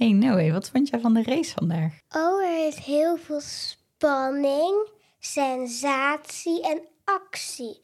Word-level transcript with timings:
Hey 0.00 0.12
Noé, 0.12 0.52
wat 0.52 0.70
vond 0.70 0.88
jij 0.88 1.00
van 1.00 1.14
de 1.14 1.22
race 1.22 1.54
vandaag? 1.54 1.98
Oh, 2.16 2.42
er 2.44 2.66
is 2.66 2.76
heel 2.76 3.16
veel 3.16 3.40
spanning, 3.40 4.88
sensatie 5.18 6.62
en 6.62 6.80
actie. 7.04 7.80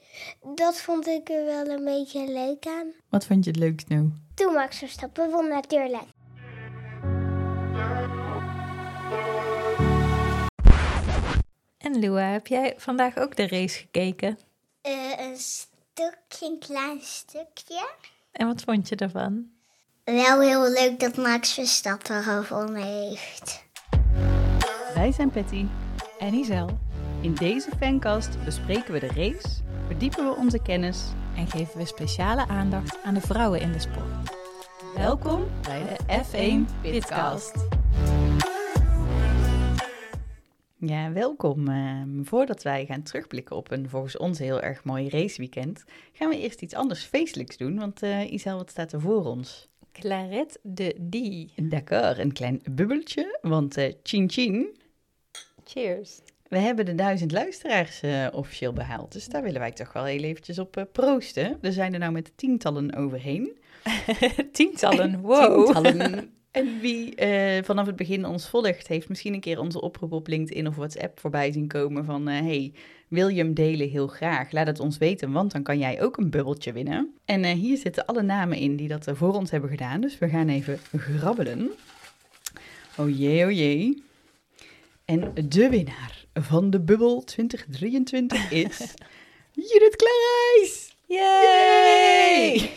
Dat 0.55 0.81
vond 0.81 1.07
ik 1.07 1.29
er 1.29 1.45
wel 1.45 1.67
een 1.67 1.85
beetje 1.85 2.33
leuk 2.33 2.67
aan. 2.67 2.93
Wat 3.09 3.27
vond 3.27 3.45
je 3.45 3.51
het 3.51 3.59
leukst, 3.59 3.89
No? 3.89 4.11
Toen 4.35 4.53
Max 4.53 4.79
Verstappen 4.79 5.31
won 5.31 5.49
natuurlijk. 5.49 6.03
En 11.79 11.99
Lua, 11.99 12.31
heb 12.31 12.47
jij 12.47 12.75
vandaag 12.77 13.17
ook 13.17 13.37
de 13.37 13.47
race 13.49 13.79
gekeken? 13.79 14.39
Eh, 14.81 15.13
een 15.19 15.37
stukje, 15.37 16.47
een 16.47 16.59
klein 16.59 17.01
stukje. 17.01 17.89
En 18.33 18.47
wat 18.47 18.63
vond 18.63 18.89
je 18.89 18.97
ervan? 18.97 19.56
Wel 20.07 20.41
heel 20.41 20.71
leuk 20.71 21.01
dat 21.01 21.17
Max 21.17 21.55
Verstappen 21.55 22.23
gewonnen 22.23 22.83
heeft. 22.83 23.65
Wij 24.95 25.13
zijn 25.13 25.31
Patty 25.31 25.67
en 26.19 26.35
Isel. 26.35 26.79
In 27.21 27.35
deze 27.35 27.71
fancast 27.79 28.45
bespreken 28.45 28.93
we 28.93 29.01
de 29.01 29.07
race, 29.07 29.49
verdiepen 29.87 30.25
we 30.29 30.37
onze 30.37 30.63
kennis. 30.63 31.05
En 31.37 31.47
geven 31.47 31.79
we 31.79 31.87
speciale 31.87 32.47
aandacht 32.49 33.03
aan 33.03 33.15
de 33.15 33.21
vrouwen 33.21 33.61
in 33.61 33.73
de 33.73 33.79
sport. 33.79 34.37
Welkom 34.97 35.45
bij 35.63 35.83
de 35.83 36.25
F1 36.25 36.81
Pitcast. 36.83 37.55
Ja, 40.77 41.13
welkom. 41.13 41.69
Ehm, 41.69 42.23
voordat 42.25 42.63
wij 42.63 42.87
gaan 42.87 43.03
terugblikken 43.03 43.57
op 43.57 43.71
een 43.71 43.89
volgens 43.89 44.17
ons 44.17 44.39
heel 44.39 44.61
erg 44.61 44.85
mooi 44.85 45.09
raceweekend, 45.09 45.85
gaan 46.13 46.29
we 46.29 46.39
eerst 46.39 46.63
iets 46.63 46.75
anders 46.75 47.05
feestelijks 47.05 47.57
doen. 47.57 47.79
Want 47.79 48.03
eh 48.03 48.33
Isel, 48.33 48.57
wat 48.57 48.71
staat 48.71 48.93
er 48.93 49.01
voor 49.01 49.25
ons? 49.25 49.69
Claret 50.01 50.59
de 50.63 50.95
Die. 51.01 51.53
D'accord, 51.57 52.19
een 52.19 52.33
klein 52.33 52.61
bubbeltje, 52.71 53.39
want 53.43 53.77
eh 53.77 53.93
chin 54.03 54.31
chin. 54.31 54.77
Cheers. 55.65 56.21
We 56.49 56.59
hebben 56.59 56.85
de 56.85 56.95
duizend 56.95 57.33
luisteraars 57.33 58.01
eh, 58.01 58.27
officieel 58.33 58.73
behaald, 58.73 59.13
dus 59.13 59.27
daar 59.27 59.43
willen 59.43 59.61
wij 59.61 59.73
toch 59.73 59.93
wel 59.93 60.05
heel 60.05 60.23
eventjes 60.23 60.59
op 60.59 60.77
eh, 60.77 60.85
proosten. 60.93 61.59
We 61.61 61.73
zijn 61.73 61.93
er 61.93 61.99
nou 61.99 62.13
met 62.13 62.33
tientallen 62.37 62.95
overheen. 62.95 63.59
Tientallen, 64.53 65.21
wow. 65.21 65.65
Tientallen. 65.65 66.35
En 66.57 66.81
wie 66.81 67.15
eh, 67.15 67.65
vanaf 67.65 67.87
het 67.87 67.97
begin 67.97 68.27
ons 68.27 68.49
volgt, 68.49 68.89
heeft 68.89 69.09
misschien 69.09 69.35
een 69.35 69.41
keer 69.41 69.59
onze 69.59 69.81
oproep 69.81 70.13
op 70.13 70.27
LinkedIn 70.27 70.67
of 70.67 70.77
WhatsApp 70.77 71.21
voorbij 71.21 71.53
zien 71.53 71.69
komen 71.69 72.05
van... 72.05 72.29
eh, 72.29 72.41
hey, 72.41 72.73
wil 73.09 73.29
je 73.29 73.37
hem 73.37 73.55
delen? 73.55 73.89
Heel 73.89 74.07
graag. 74.07 74.53
Laat 74.53 74.67
het 74.67 74.81
ons 74.81 74.99
weten, 74.99 75.33
want 75.33 75.53
dan 75.53 75.63
kan 75.63 75.79
jij 75.79 76.03
ook 76.03 76.17
een 76.17 76.31
bubbeltje 76.31 76.73
winnen. 76.73 77.15
En 77.25 77.45
eh, 77.45 77.53
hier 77.53 77.77
zitten 77.77 78.07
alle 78.07 78.23
namen 78.23 78.59
in 78.59 78.77
die 78.77 78.89
dat 78.89 79.09
voor 79.13 79.35
ons 79.35 79.51
hebben 79.51 79.71
gedaan, 79.71 80.01
dus 80.01 80.19
we 80.19 80.29
gaan 80.29 80.49
even 80.49 80.79
grabbelen. 80.97 81.71
Oh 82.97 83.19
jee, 83.19 83.45
oh 83.45 83.51
jee. 83.51 84.03
En 85.05 85.33
de 85.49 85.69
winnaar 85.69 86.25
van 86.35 86.71
de 86.71 86.81
bubbel 86.81 87.25
2023 87.25 88.51
is 88.51 88.79
Judith 89.71 89.97
Klarijs! 89.97 90.96
Yay! 91.07 92.71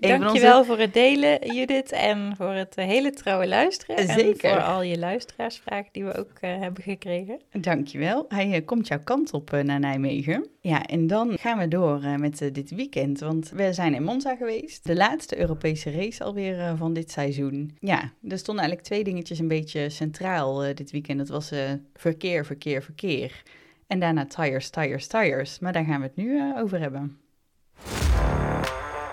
Dankjewel 0.00 0.64
voor 0.64 0.78
het 0.78 0.94
delen, 0.94 1.54
Judith, 1.54 1.92
en 1.92 2.36
voor 2.36 2.52
het 2.52 2.74
eh, 2.74 2.86
hele 2.86 3.10
trouwe 3.10 3.48
luisteren. 3.48 4.08
Zeker. 4.08 4.50
En 4.50 4.56
voor 4.56 4.62
al 4.62 4.82
je 4.82 4.98
luisteraarsvragen 4.98 5.88
die 5.92 6.04
we 6.04 6.14
ook 6.14 6.30
eh, 6.40 6.58
hebben 6.58 6.82
gekregen. 6.82 7.40
Dankjewel. 7.52 8.24
Hij 8.28 8.52
eh, 8.52 8.64
komt 8.64 8.88
jouw 8.88 9.02
kant 9.04 9.32
op 9.32 9.50
naar 9.50 9.80
Nijmegen. 9.80 10.46
Ja, 10.60 10.86
en 10.86 11.06
dan 11.06 11.38
gaan 11.38 11.58
we 11.58 11.68
door 11.68 12.00
met 12.18 12.38
dit 12.38 12.70
weekend, 12.70 13.20
want 13.20 13.50
we 13.50 13.72
zijn 13.72 13.94
in 13.94 14.02
Monza 14.02 14.36
geweest. 14.36 14.86
De 14.86 14.96
laatste 14.96 15.38
Europese 15.38 15.90
race 15.90 16.24
alweer 16.24 16.76
van 16.76 16.92
dit 16.92 17.10
seizoen. 17.10 17.76
Ja, 17.78 18.12
er 18.28 18.38
stonden 18.38 18.64
eigenlijk 18.64 18.82
twee 18.82 19.04
dingetjes 19.04 19.38
een 19.38 19.48
beetje 19.48 19.88
centraal 19.88 20.74
dit 20.74 20.90
weekend. 20.90 21.18
Dat 21.18 21.28
was 21.28 21.52
verkeer, 21.94 22.46
verkeer, 22.46 22.82
verkeer. 22.82 23.42
En 23.86 24.00
daarna 24.00 24.26
tires, 24.26 24.70
tires, 24.70 25.06
tires. 25.06 25.58
Maar 25.58 25.72
daar 25.72 25.84
gaan 25.84 26.00
we 26.00 26.06
het 26.06 26.16
nu 26.16 26.54
over 26.56 26.80
hebben. 26.80 27.19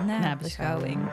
Nabeschouwing. 0.05 1.09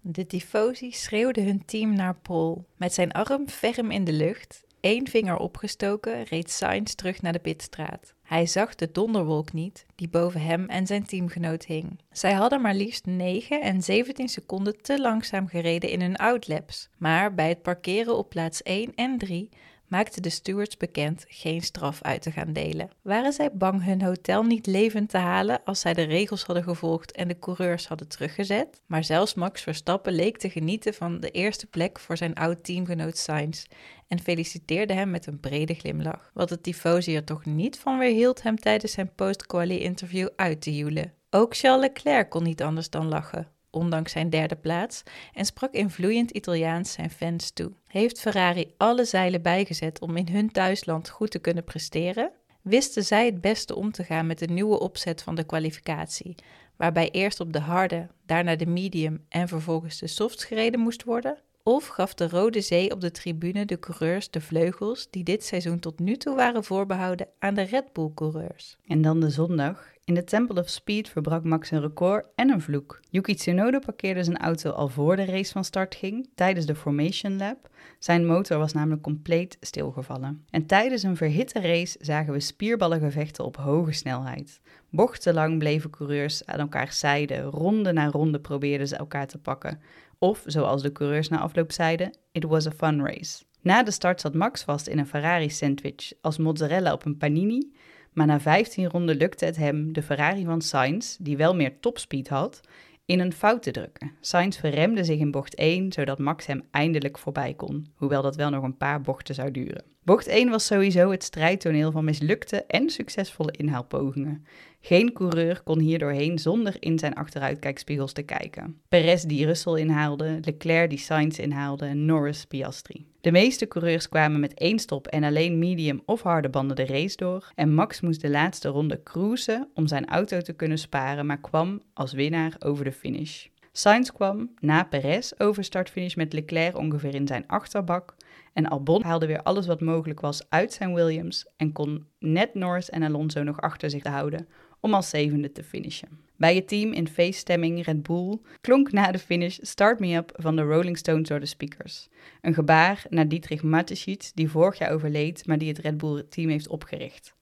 De 0.00 0.26
tifosi 0.26 0.92
schreeuwde 0.92 1.40
hun 1.40 1.64
team 1.64 1.94
naar 1.94 2.14
Pol. 2.14 2.64
Met 2.76 2.94
zijn 2.94 3.12
arm 3.12 3.48
ferm 3.48 3.90
in 3.90 4.04
de 4.04 4.12
lucht, 4.12 4.64
één 4.80 5.08
vinger 5.08 5.36
opgestoken, 5.36 6.22
reed 6.22 6.50
Sainz 6.50 6.94
terug 6.94 7.22
naar 7.22 7.32
de 7.32 7.38
pitstraat. 7.38 8.14
Hij 8.22 8.46
zag 8.46 8.74
de 8.74 8.90
donderwolk 8.92 9.52
niet, 9.52 9.86
die 9.94 10.08
boven 10.08 10.40
hem 10.40 10.66
en 10.66 10.86
zijn 10.86 11.06
teamgenoot 11.06 11.64
hing. 11.64 12.00
Zij 12.10 12.32
hadden 12.32 12.60
maar 12.60 12.74
liefst 12.74 13.06
9 13.06 13.60
en 13.60 13.82
17 13.82 14.28
seconden 14.28 14.82
te 14.82 15.00
langzaam 15.00 15.48
gereden 15.48 15.90
in 15.90 16.00
hun 16.00 16.16
outlaps. 16.16 16.88
Maar 16.98 17.34
bij 17.34 17.48
het 17.48 17.62
parkeren 17.62 18.16
op 18.16 18.28
plaats 18.28 18.62
1 18.62 18.94
en 18.94 19.18
3 19.18 19.48
maakten 19.88 20.22
de 20.22 20.30
stewards 20.30 20.76
bekend 20.76 21.24
geen 21.28 21.60
straf 21.60 22.02
uit 22.02 22.22
te 22.22 22.30
gaan 22.30 22.52
delen. 22.52 22.90
Waren 23.02 23.32
zij 23.32 23.50
bang 23.52 23.84
hun 23.84 24.02
hotel 24.02 24.42
niet 24.42 24.66
levend 24.66 25.08
te 25.10 25.16
halen 25.18 25.60
als 25.64 25.80
zij 25.80 25.94
de 25.94 26.02
regels 26.02 26.44
hadden 26.44 26.64
gevolgd 26.64 27.12
en 27.12 27.28
de 27.28 27.38
coureurs 27.38 27.88
hadden 27.88 28.08
teruggezet? 28.08 28.80
Maar 28.86 29.04
zelfs 29.04 29.34
Max 29.34 29.62
Verstappen 29.62 30.12
leek 30.12 30.38
te 30.38 30.50
genieten 30.50 30.94
van 30.94 31.20
de 31.20 31.30
eerste 31.30 31.66
plek 31.66 31.98
voor 31.98 32.16
zijn 32.16 32.34
oud-teamgenoot 32.34 33.16
Sainz 33.16 33.64
en 34.08 34.20
feliciteerde 34.20 34.92
hem 34.92 35.10
met 35.10 35.26
een 35.26 35.40
brede 35.40 35.74
glimlach. 35.74 36.30
Wat 36.34 36.48
de 36.48 36.60
tifosi 36.60 37.16
er 37.16 37.24
toch 37.24 37.44
niet 37.44 37.78
van 37.78 37.98
weerhield 37.98 38.42
hem 38.42 38.56
tijdens 38.56 38.92
zijn 38.92 39.14
post-quali-interview 39.14 40.28
uit 40.36 40.60
te 40.60 40.76
joelen. 40.76 41.12
Ook 41.30 41.56
Charles 41.56 41.80
Leclerc 41.80 42.30
kon 42.30 42.42
niet 42.42 42.62
anders 42.62 42.90
dan 42.90 43.08
lachen 43.08 43.56
ondanks 43.78 44.12
zijn 44.12 44.30
derde 44.30 44.56
plaats, 44.56 45.02
en 45.34 45.44
sprak 45.44 45.72
in 45.72 45.90
vloeiend 45.90 46.30
Italiaans 46.30 46.92
zijn 46.92 47.10
fans 47.10 47.50
toe. 47.50 47.72
Heeft 47.86 48.20
Ferrari 48.20 48.74
alle 48.76 49.04
zeilen 49.04 49.42
bijgezet 49.42 50.00
om 50.00 50.16
in 50.16 50.28
hun 50.28 50.52
thuisland 50.52 51.08
goed 51.08 51.30
te 51.30 51.38
kunnen 51.38 51.64
presteren? 51.64 52.32
Wisten 52.62 53.04
zij 53.04 53.26
het 53.26 53.40
beste 53.40 53.74
om 53.74 53.92
te 53.92 54.04
gaan 54.04 54.26
met 54.26 54.38
de 54.38 54.46
nieuwe 54.46 54.80
opzet 54.80 55.22
van 55.22 55.34
de 55.34 55.44
kwalificatie, 55.44 56.34
waarbij 56.76 57.10
eerst 57.10 57.40
op 57.40 57.52
de 57.52 57.60
harde, 57.60 58.08
daarna 58.26 58.56
de 58.56 58.66
medium 58.66 59.24
en 59.28 59.48
vervolgens 59.48 59.98
de 59.98 60.06
softs 60.06 60.44
gereden 60.44 60.80
moest 60.80 61.04
worden? 61.04 61.38
Of 61.62 61.86
gaf 61.86 62.14
de 62.14 62.28
Rode 62.28 62.60
Zee 62.60 62.92
op 62.92 63.00
de 63.00 63.10
tribune 63.10 63.64
de 63.64 63.78
coureurs 63.78 64.30
de 64.30 64.40
vleugels 64.40 65.10
die 65.10 65.24
dit 65.24 65.44
seizoen 65.44 65.78
tot 65.78 65.98
nu 65.98 66.16
toe 66.16 66.36
waren 66.36 66.64
voorbehouden 66.64 67.28
aan 67.38 67.54
de 67.54 67.62
Red 67.62 67.92
Bull-coureurs? 67.92 68.76
En 68.86 69.02
dan 69.02 69.20
de 69.20 69.30
zondag. 69.30 69.96
In 70.08 70.14
de 70.14 70.24
Temple 70.24 70.60
of 70.60 70.68
Speed 70.68 71.08
verbrak 71.08 71.44
Max 71.44 71.70
een 71.70 71.80
record 71.80 72.26
en 72.34 72.50
een 72.50 72.60
vloek. 72.60 73.00
Yuki 73.10 73.34
Tsunoda 73.34 73.78
parkeerde 73.78 74.24
zijn 74.24 74.36
auto 74.36 74.70
al 74.70 74.88
voor 74.88 75.16
de 75.16 75.24
race 75.24 75.52
van 75.52 75.64
start 75.64 75.94
ging, 75.94 76.28
tijdens 76.34 76.66
de 76.66 76.74
Formation 76.74 77.36
Lap. 77.36 77.70
Zijn 77.98 78.26
motor 78.26 78.58
was 78.58 78.72
namelijk 78.72 79.02
compleet 79.02 79.56
stilgevallen. 79.60 80.44
En 80.50 80.66
tijdens 80.66 81.02
een 81.02 81.16
verhitte 81.16 81.60
race 81.60 81.98
zagen 82.00 82.32
we 82.32 82.40
spierballengevechten 82.40 83.44
op 83.44 83.56
hoge 83.56 83.92
snelheid. 83.92 84.60
Bochtenlang 84.90 85.58
bleven 85.58 85.90
coureurs 85.90 86.46
aan 86.46 86.58
elkaar 86.58 86.92
zijden, 86.92 87.42
ronde 87.42 87.92
na 87.92 88.10
ronde 88.10 88.40
probeerden 88.40 88.88
ze 88.88 88.96
elkaar 88.96 89.26
te 89.26 89.38
pakken. 89.38 89.80
Of, 90.18 90.42
zoals 90.46 90.82
de 90.82 90.92
coureurs 90.92 91.28
na 91.28 91.38
afloop 91.38 91.72
zeiden, 91.72 92.12
it 92.32 92.44
was 92.44 92.66
a 92.66 92.70
fun 92.70 93.06
race. 93.06 93.44
Na 93.60 93.82
de 93.82 93.90
start 93.90 94.20
zat 94.20 94.34
Max 94.34 94.62
vast 94.62 94.86
in 94.86 94.98
een 94.98 95.06
Ferrari 95.06 95.50
sandwich 95.50 96.12
als 96.20 96.38
mozzarella 96.38 96.92
op 96.92 97.04
een 97.04 97.16
panini, 97.16 97.72
maar 98.12 98.26
na 98.26 98.40
15 98.40 98.90
ronden 98.90 99.16
lukte 99.16 99.44
het 99.44 99.56
hem 99.56 99.92
de 99.92 100.02
Ferrari 100.02 100.44
van 100.44 100.60
Sainz, 100.60 101.16
die 101.20 101.36
wel 101.36 101.54
meer 101.54 101.80
topspeed 101.80 102.28
had, 102.28 102.60
in 103.04 103.20
een 103.20 103.32
fout 103.32 103.62
te 103.62 103.70
drukken. 103.70 104.12
Sainz 104.20 104.58
verremde 104.58 105.04
zich 105.04 105.18
in 105.18 105.30
bocht 105.30 105.54
1, 105.54 105.92
zodat 105.92 106.18
Max 106.18 106.46
hem 106.46 106.62
eindelijk 106.70 107.18
voorbij 107.18 107.54
kon, 107.54 107.86
hoewel 107.94 108.22
dat 108.22 108.36
wel 108.36 108.50
nog 108.50 108.62
een 108.62 108.76
paar 108.76 109.00
bochten 109.00 109.34
zou 109.34 109.50
duren. 109.50 109.84
Bocht 110.08 110.26
1 110.26 110.50
was 110.50 110.66
sowieso 110.66 111.10
het 111.10 111.22
strijdtoneel 111.22 111.92
van 111.92 112.04
mislukte 112.04 112.64
en 112.64 112.90
succesvolle 112.90 113.52
inhaalpogingen. 113.52 114.46
Geen 114.80 115.12
coureur 115.12 115.60
kon 115.64 115.78
hier 115.78 115.98
doorheen 115.98 116.38
zonder 116.38 116.76
in 116.80 116.98
zijn 116.98 117.14
achteruitkijkspiegels 117.14 118.12
te 118.12 118.22
kijken. 118.22 118.80
Perez 118.88 119.22
die 119.22 119.46
Russell 119.46 119.80
inhaalde, 119.80 120.38
Leclerc 120.40 120.90
die 120.90 120.98
Sainz 120.98 121.38
inhaalde 121.38 121.86
en 121.86 122.04
Norris 122.04 122.44
Piastri. 122.44 123.06
De 123.20 123.30
meeste 123.30 123.68
coureurs 123.68 124.08
kwamen 124.08 124.40
met 124.40 124.54
één 124.54 124.78
stop 124.78 125.06
en 125.06 125.24
alleen 125.24 125.58
medium 125.58 126.02
of 126.04 126.22
harde 126.22 126.48
banden 126.48 126.76
de 126.76 126.86
race 126.86 127.16
door. 127.16 127.52
En 127.54 127.74
Max 127.74 128.00
moest 128.00 128.20
de 128.20 128.30
laatste 128.30 128.68
ronde 128.68 129.02
cruisen 129.02 129.68
om 129.74 129.86
zijn 129.86 130.06
auto 130.06 130.40
te 130.40 130.52
kunnen 130.52 130.78
sparen, 130.78 131.26
maar 131.26 131.40
kwam 131.40 131.82
als 131.94 132.12
winnaar 132.12 132.56
over 132.58 132.84
de 132.84 132.92
finish. 132.92 133.46
Sainz 133.72 134.10
kwam 134.10 134.50
na 134.60 134.84
Perez 134.84 135.32
over 135.36 135.64
start-finish 135.64 136.14
met 136.14 136.32
Leclerc 136.32 136.78
ongeveer 136.78 137.14
in 137.14 137.26
zijn 137.26 137.44
achterbak. 137.46 138.14
En 138.58 138.68
Albon 138.68 139.02
haalde 139.02 139.26
weer 139.26 139.42
alles 139.42 139.66
wat 139.66 139.80
mogelijk 139.80 140.20
was 140.20 140.42
uit 140.48 140.72
zijn 140.72 140.94
Williams 140.94 141.46
en 141.56 141.72
kon 141.72 142.06
net 142.18 142.54
Norris 142.54 142.90
en 142.90 143.02
Alonso 143.02 143.42
nog 143.42 143.60
achter 143.60 143.90
zich 143.90 144.02
houden 144.02 144.48
om 144.80 144.94
als 144.94 145.08
zevende 145.08 145.52
te 145.52 145.64
finishen. 145.64 146.08
Bij 146.36 146.54
het 146.54 146.68
team 146.68 146.92
in 146.92 147.08
feeststemming 147.08 147.84
Red 147.84 148.02
Bull 148.02 148.38
klonk 148.60 148.92
na 148.92 149.10
de 149.10 149.18
finish 149.18 149.58
Start 149.60 150.00
Me 150.00 150.14
Up 150.14 150.32
van 150.36 150.56
de 150.56 150.62
Rolling 150.62 150.98
Stones 150.98 151.28
door 151.28 151.40
de 151.40 151.46
speakers. 151.46 152.08
Een 152.40 152.54
gebaar 152.54 153.04
naar 153.10 153.28
Dietrich 153.28 153.62
Mateschitz, 153.62 154.30
die 154.34 154.50
vorig 154.50 154.78
jaar 154.78 154.92
overleed, 154.92 155.46
maar 155.46 155.58
die 155.58 155.68
het 155.68 155.78
Red 155.78 155.98
Bull 155.98 156.24
team 156.28 156.48
heeft 156.48 156.68
opgericht. 156.68 157.34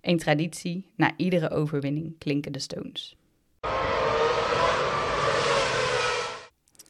Een 0.00 0.18
traditie, 0.18 0.86
na 0.96 1.12
iedere 1.16 1.50
overwinning 1.50 2.18
klinken 2.18 2.52
de 2.52 2.58
Stones. 2.58 3.16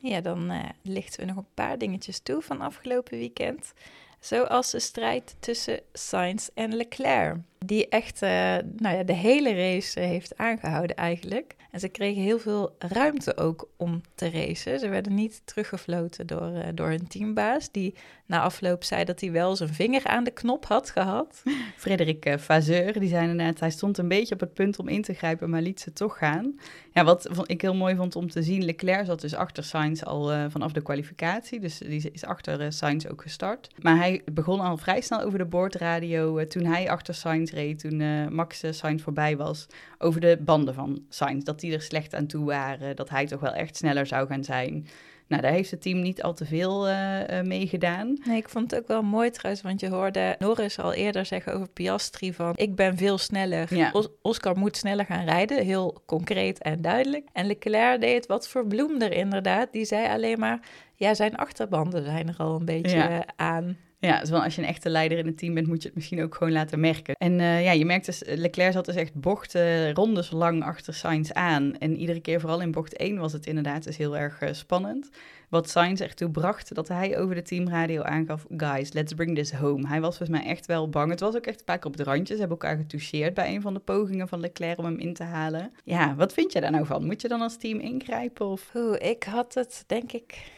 Ja, 0.00 0.20
dan 0.20 0.50
eh, 0.50 0.68
lichten 0.82 1.20
we 1.20 1.26
nog 1.26 1.36
een 1.36 1.54
paar 1.54 1.78
dingetjes 1.78 2.20
toe 2.20 2.42
van 2.42 2.60
afgelopen 2.60 3.18
weekend. 3.18 3.72
Zoals 4.20 4.70
de 4.70 4.80
strijd 4.80 5.36
tussen 5.38 5.80
Sainz 5.92 6.48
en 6.54 6.76
Leclerc. 6.76 7.36
Die 7.64 7.88
echt 7.88 8.22
uh, 8.22 8.28
nou 8.76 8.96
ja, 8.96 9.02
de 9.02 9.12
hele 9.12 9.54
race 9.54 10.00
heeft 10.00 10.36
aangehouden 10.36 10.96
eigenlijk. 10.96 11.56
En 11.70 11.80
ze 11.80 11.88
kregen 11.88 12.22
heel 12.22 12.38
veel 12.38 12.76
ruimte 12.78 13.36
ook 13.36 13.68
om 13.76 14.00
te 14.14 14.30
racen. 14.30 14.78
Ze 14.78 14.88
werden 14.88 15.14
niet 15.14 15.40
teruggefloten 15.44 16.26
door, 16.26 16.52
uh, 16.52 16.64
door 16.74 16.88
hun 16.88 17.08
teambaas. 17.08 17.70
Die 17.70 17.94
na 18.26 18.40
afloop 18.40 18.84
zei 18.84 19.04
dat 19.04 19.20
hij 19.20 19.32
wel 19.32 19.56
zijn 19.56 19.74
vinger 19.74 20.06
aan 20.06 20.24
de 20.24 20.30
knop 20.30 20.64
had 20.64 20.90
gehad. 20.90 21.42
Frederik 21.76 22.26
uh, 22.26 22.92
die 22.92 23.08
zei 23.08 23.32
net, 23.32 23.60
hij 23.60 23.70
stond 23.70 23.98
een 23.98 24.08
beetje 24.08 24.34
op 24.34 24.40
het 24.40 24.54
punt 24.54 24.78
om 24.78 24.88
in 24.88 25.02
te 25.02 25.14
grijpen, 25.14 25.50
maar 25.50 25.62
liet 25.62 25.80
ze 25.80 25.92
toch 25.92 26.18
gaan. 26.18 26.58
Ja, 26.92 27.04
wat 27.04 27.28
ik 27.46 27.60
heel 27.60 27.74
mooi 27.74 27.96
vond 27.96 28.16
om 28.16 28.30
te 28.30 28.42
zien, 28.42 28.64
Leclerc 28.64 29.06
zat 29.06 29.20
dus 29.20 29.34
achter 29.34 29.64
Sainz 29.64 30.02
al 30.02 30.50
vanaf 30.50 30.72
de 30.72 30.82
kwalificatie. 30.82 31.60
Dus 31.60 31.78
die 31.78 32.10
is 32.12 32.24
achter 32.24 32.72
Sainz 32.72 33.06
ook 33.06 33.22
gestart. 33.22 33.68
Maar 33.82 33.96
hij 33.96 34.22
begon 34.32 34.60
al 34.60 34.76
vrij 34.76 35.00
snel 35.00 35.20
over 35.20 35.38
de 35.38 35.44
boordradio 35.44 36.46
toen 36.46 36.64
hij 36.64 36.90
achter 36.90 37.14
Sainz 37.14 37.47
reed, 37.50 37.78
toen 37.78 38.32
Max 38.34 38.62
Sainz 38.70 39.02
voorbij 39.02 39.36
was, 39.36 39.66
over 39.98 40.20
de 40.20 40.38
banden 40.40 40.74
van 40.74 41.04
Sainz. 41.08 41.44
Dat 41.44 41.60
die 41.60 41.72
er 41.72 41.82
slecht 41.82 42.14
aan 42.14 42.26
toe 42.26 42.44
waren, 42.44 42.96
dat 42.96 43.10
hij 43.10 43.26
toch 43.26 43.40
wel 43.40 43.52
echt 43.54 43.76
sneller 43.76 44.06
zou 44.06 44.26
gaan 44.26 44.44
zijn. 44.44 44.86
Nou, 45.28 45.42
daar 45.42 45.52
heeft 45.52 45.70
het 45.70 45.82
team 45.82 46.00
niet 46.00 46.22
al 46.22 46.34
te 46.34 46.44
veel 46.44 46.88
uh, 46.88 47.20
uh, 47.30 47.40
mee 47.42 47.66
gedaan. 47.66 48.16
Nee, 48.24 48.36
ik 48.36 48.48
vond 48.48 48.70
het 48.70 48.80
ook 48.80 48.88
wel 48.88 49.02
mooi 49.02 49.30
trouwens, 49.30 49.62
want 49.64 49.80
je 49.80 49.88
hoorde 49.88 50.36
Norris 50.38 50.78
al 50.78 50.92
eerder 50.92 51.26
zeggen 51.26 51.54
over 51.54 51.68
Piastri 51.68 52.32
van... 52.34 52.52
ik 52.56 52.74
ben 52.74 52.96
veel 52.96 53.18
sneller, 53.18 53.74
Ja. 53.76 53.90
Os- 53.92 54.08
Oscar 54.22 54.56
moet 54.58 54.76
sneller 54.76 55.04
gaan 55.04 55.24
rijden, 55.24 55.64
heel 55.64 56.02
concreet 56.06 56.58
en 56.62 56.82
duidelijk. 56.82 57.28
En 57.32 57.46
Leclerc 57.46 58.00
deed 58.00 58.14
het 58.14 58.26
wat 58.26 58.48
verbloemder 58.48 59.12
inderdaad. 59.12 59.72
Die 59.72 59.84
zei 59.84 60.08
alleen 60.08 60.38
maar, 60.38 60.60
ja, 60.94 61.14
zijn 61.14 61.36
achterbanden 61.36 62.04
zijn 62.04 62.28
er 62.28 62.36
al 62.38 62.54
een 62.58 62.64
beetje 62.64 62.96
Ja. 62.96 63.10
eh, 63.10 63.20
aan. 63.36 63.76
Ja, 64.00 64.20
dus 64.20 64.32
als 64.32 64.54
je 64.54 64.62
een 64.62 64.68
echte 64.68 64.88
leider 64.88 65.18
in 65.18 65.26
het 65.26 65.38
team 65.38 65.54
bent, 65.54 65.66
moet 65.66 65.82
je 65.82 65.86
het 65.86 65.96
misschien 65.96 66.22
ook 66.22 66.34
gewoon 66.34 66.52
laten 66.52 66.80
merken. 66.80 67.14
En 67.14 67.40
eh, 67.40 67.64
ja, 67.64 67.72
je 67.72 67.84
merkt 67.84 68.06
dus, 68.06 68.22
Leclerc 68.26 68.72
zat 68.72 68.84
dus 68.84 68.94
echt 68.94 69.14
bochten, 69.14 69.94
rondes 69.94 70.30
lang 70.30 70.64
achter 70.64 70.94
Sainz 70.94 71.30
aan. 71.30 71.78
En 71.78 71.96
iedere 71.96 72.20
keer, 72.20 72.40
vooral 72.40 72.60
in 72.60 72.70
bocht 72.70 72.96
1, 72.96 73.18
was 73.18 73.32
het 73.32 73.46
inderdaad 73.46 73.84
dus 73.84 73.96
heel 73.96 74.16
erg 74.16 74.40
eh, 74.40 74.52
spannend. 74.52 75.08
Wat 75.48 75.70
Sainz 75.70 76.00
ertoe 76.00 76.30
bracht, 76.30 76.74
dat 76.74 76.88
hij 76.88 77.18
over 77.18 77.34
de 77.34 77.42
teamradio 77.42 78.02
aangaf, 78.02 78.46
guys, 78.56 78.92
let's 78.92 79.12
bring 79.12 79.36
this 79.36 79.52
home. 79.52 79.88
Hij 79.88 80.00
was 80.00 80.16
volgens 80.16 80.38
mij 80.38 80.48
echt 80.48 80.66
wel 80.66 80.88
bang. 80.88 81.10
Het 81.10 81.20
was 81.20 81.36
ook 81.36 81.46
echt 81.46 81.58
een 81.58 81.64
paar 81.64 81.78
keer 81.78 81.90
op 81.90 81.98
het 81.98 82.06
randje. 82.06 82.34
Ze 82.34 82.40
hebben 82.40 82.58
elkaar 82.58 82.76
getoucheerd 82.76 83.34
bij 83.34 83.54
een 83.54 83.62
van 83.62 83.74
de 83.74 83.80
pogingen 83.80 84.28
van 84.28 84.40
Leclerc 84.40 84.78
om 84.78 84.84
hem 84.84 84.98
in 84.98 85.14
te 85.14 85.22
halen. 85.22 85.72
Ja, 85.84 86.14
wat 86.14 86.32
vind 86.32 86.52
je 86.52 86.60
daar 86.60 86.70
nou 86.70 86.86
van? 86.86 87.06
Moet 87.06 87.22
je 87.22 87.28
dan 87.28 87.40
als 87.40 87.56
team 87.56 87.78
ingrijpen 87.78 88.46
of... 88.46 88.70
Oeh, 88.74 88.96
ik 88.98 89.22
had 89.22 89.54
het 89.54 89.84
denk 89.86 90.12
ik... 90.12 90.56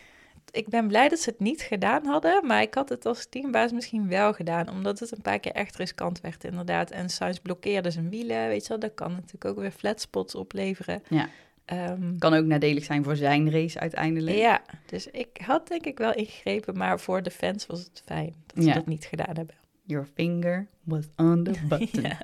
Ik 0.52 0.68
ben 0.68 0.88
blij 0.88 1.08
dat 1.08 1.18
ze 1.18 1.30
het 1.30 1.40
niet 1.40 1.60
gedaan 1.62 2.04
hadden, 2.06 2.46
maar 2.46 2.62
ik 2.62 2.74
had 2.74 2.88
het 2.88 3.06
als 3.06 3.26
teambaas 3.30 3.72
misschien 3.72 4.08
wel 4.08 4.32
gedaan, 4.32 4.68
omdat 4.68 4.98
het 4.98 5.12
een 5.12 5.22
paar 5.22 5.38
keer 5.38 5.52
echt 5.52 5.76
riskant 5.76 6.20
werd 6.20 6.44
inderdaad. 6.44 6.90
En 6.90 7.08
Sainz 7.08 7.38
blokkeerde 7.38 7.90
zijn 7.90 8.08
wielen, 8.10 8.48
weet 8.48 8.62
je 8.62 8.68
wel, 8.68 8.78
dat 8.78 8.94
kan 8.94 9.10
natuurlijk 9.12 9.44
ook 9.44 9.56
weer 9.58 9.70
flatspots 9.70 10.34
opleveren. 10.34 11.02
Ja. 11.08 11.28
Ehm, 11.64 12.18
Kan 12.18 12.34
ook 12.34 12.44
nadelig 12.44 12.84
zijn 12.84 13.04
voor 13.04 13.16
zijn 13.16 13.50
race 13.50 13.80
uiteindelijk. 13.80 14.36
ja, 14.36 14.62
dus 14.86 15.06
ik 15.06 15.40
had 15.44 15.68
denk 15.68 15.84
ik 15.84 15.98
wel 15.98 16.14
ingegrepen, 16.14 16.76
maar 16.76 17.00
voor 17.00 17.22
de 17.22 17.30
fans 17.30 17.66
was 17.66 17.78
het 17.80 18.02
fijn 18.04 18.34
dat 18.46 18.62
ze 18.64 18.68
Ja. 18.68 18.74
dat 18.74 18.86
niet 18.86 19.04
gedaan 19.04 19.36
hebben. 19.36 19.54
Your 19.84 20.06
finger 20.14 20.66
was 20.84 21.04
on 21.16 21.42
the 21.44 21.52
button. 21.68 22.02
Ja. 22.02 22.18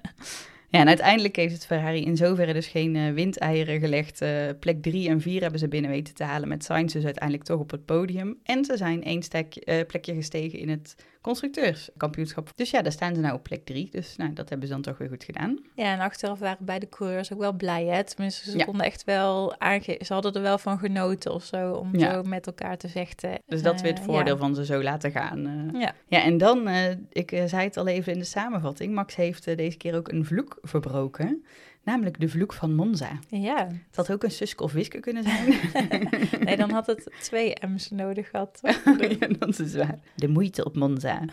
Ja, 0.69 0.81
en 0.81 0.89
uiteindelijk 0.89 1.37
heeft 1.37 1.55
het 1.55 1.67
Ferrari 1.67 2.05
in 2.05 2.17
zoverre 2.17 2.53
dus 2.53 2.67
geen 2.67 2.97
eh, 2.97 3.13
windeieren 3.13 3.81
gelegd. 3.81 4.21
Eh, 4.21 4.31
plek 4.61 4.83
3 4.83 5.09
en 5.09 5.21
4 5.21 5.41
hebben 5.41 5.61
ze 5.61 5.69
binnen 5.69 5.91
weten 5.91 6.15
te 6.15 6.25
halen 6.25 6.49
met 6.49 6.65
Sainz 6.65 6.93
dus 6.93 7.05
uiteindelijk 7.05 7.45
toch 7.45 7.61
op 7.61 7.71
het 7.71 7.85
podium. 7.85 8.39
En 8.43 8.65
ze 8.65 8.77
zijn 8.77 9.05
één 9.05 9.23
stek, 9.23 9.57
eh, 9.57 9.87
plekje 9.87 10.15
gestegen 10.15 10.59
in 10.59 10.69
het 10.69 10.97
constructeurskampioenschap. 11.27 12.51
Dus 12.55 12.71
ja, 12.71 12.83
daar 12.83 12.93
staan 12.93 13.15
ze 13.15 13.21
nou 13.21 13.35
op 13.35 13.43
plek 13.43 13.65
3. 13.65 13.89
Dus 13.91 14.17
nou, 14.17 14.33
dat 14.33 14.49
hebben 14.49 14.67
ze 14.69 14.73
dan 14.75 14.83
toch 14.83 14.99
weer 14.99 15.09
goed 15.09 15.25
gedaan. 15.25 15.59
Ja, 15.75 15.93
en 15.93 16.01
achteraf 16.01 16.39
waren 16.39 16.65
beide 16.65 16.89
coureurs 16.89 17.33
ook 17.33 17.39
wel 17.39 17.53
blij, 17.53 17.85
hè? 17.85 18.05
Tenminste, 18.05 18.51
ze 18.51 18.59
Ja. 18.59 18.65
konden 18.65 18.87
echt 18.87 19.05
wel 19.05 19.61
aange... 19.61 20.01
Ze 20.05 20.13
hadden 20.13 20.33
er 20.35 20.43
wel 20.43 20.59
van 20.59 20.79
genoten 20.79 21.33
of 21.35 21.45
zo, 21.45 21.73
om 21.73 21.97
Ja. 21.99 22.13
zo 22.13 22.23
met 22.23 22.47
elkaar 22.47 22.77
te 22.77 22.89
vechten. 22.89 23.39
Dus 23.47 23.63
dat 23.63 23.75
is 23.75 23.81
weer 23.81 23.91
het 23.91 24.01
Eh, 24.01 24.07
voordeel 24.07 24.35
ja. 24.35 24.41
van 24.41 24.55
ze 24.55 24.65
zo 24.65 24.83
laten 24.83 25.11
gaan. 25.11 25.47
eh. 25.47 25.81
Ja. 25.81 25.93
Ja, 26.09 26.23
en 26.23 26.39
dan, 26.39 26.69
eh, 26.69 26.91
ik 27.13 27.31
zei 27.47 27.65
het 27.65 27.77
al 27.77 27.87
even 27.87 28.13
in 28.13 28.19
de 28.19 28.25
samenvatting, 28.25 28.95
Max 28.95 29.15
heeft 29.17 29.45
deze 29.57 29.77
keer 29.77 29.97
ook 29.97 30.09
een 30.09 30.25
vloek 30.25 30.59
verbroken. 30.63 31.45
Namelijk 31.87 32.21
de 32.21 32.29
vloek 32.29 32.53
van 32.53 32.75
Monza. 32.75 33.19
Ja, 33.29 33.67
Het 33.67 33.97
had 33.97 34.13
ook 34.13 34.23
een 34.23 34.31
Suske 34.31 34.63
of 34.63 34.73
Wiske 34.73 35.01
kunnen 35.01 35.23
zijn. 35.23 35.59
nee, 36.45 36.57
dan 36.57 36.71
had 36.71 36.87
het 36.87 37.09
twee 37.21 37.53
M's 37.67 37.91
nodig 37.91 38.31
gehad. 38.31 38.61
ja, 39.19 39.27
dat 39.39 39.59
is 39.59 39.75
waar. 39.75 39.99
De 40.15 40.29
moeite 40.29 40.65
op 40.65 40.77
Monza. 40.77 41.25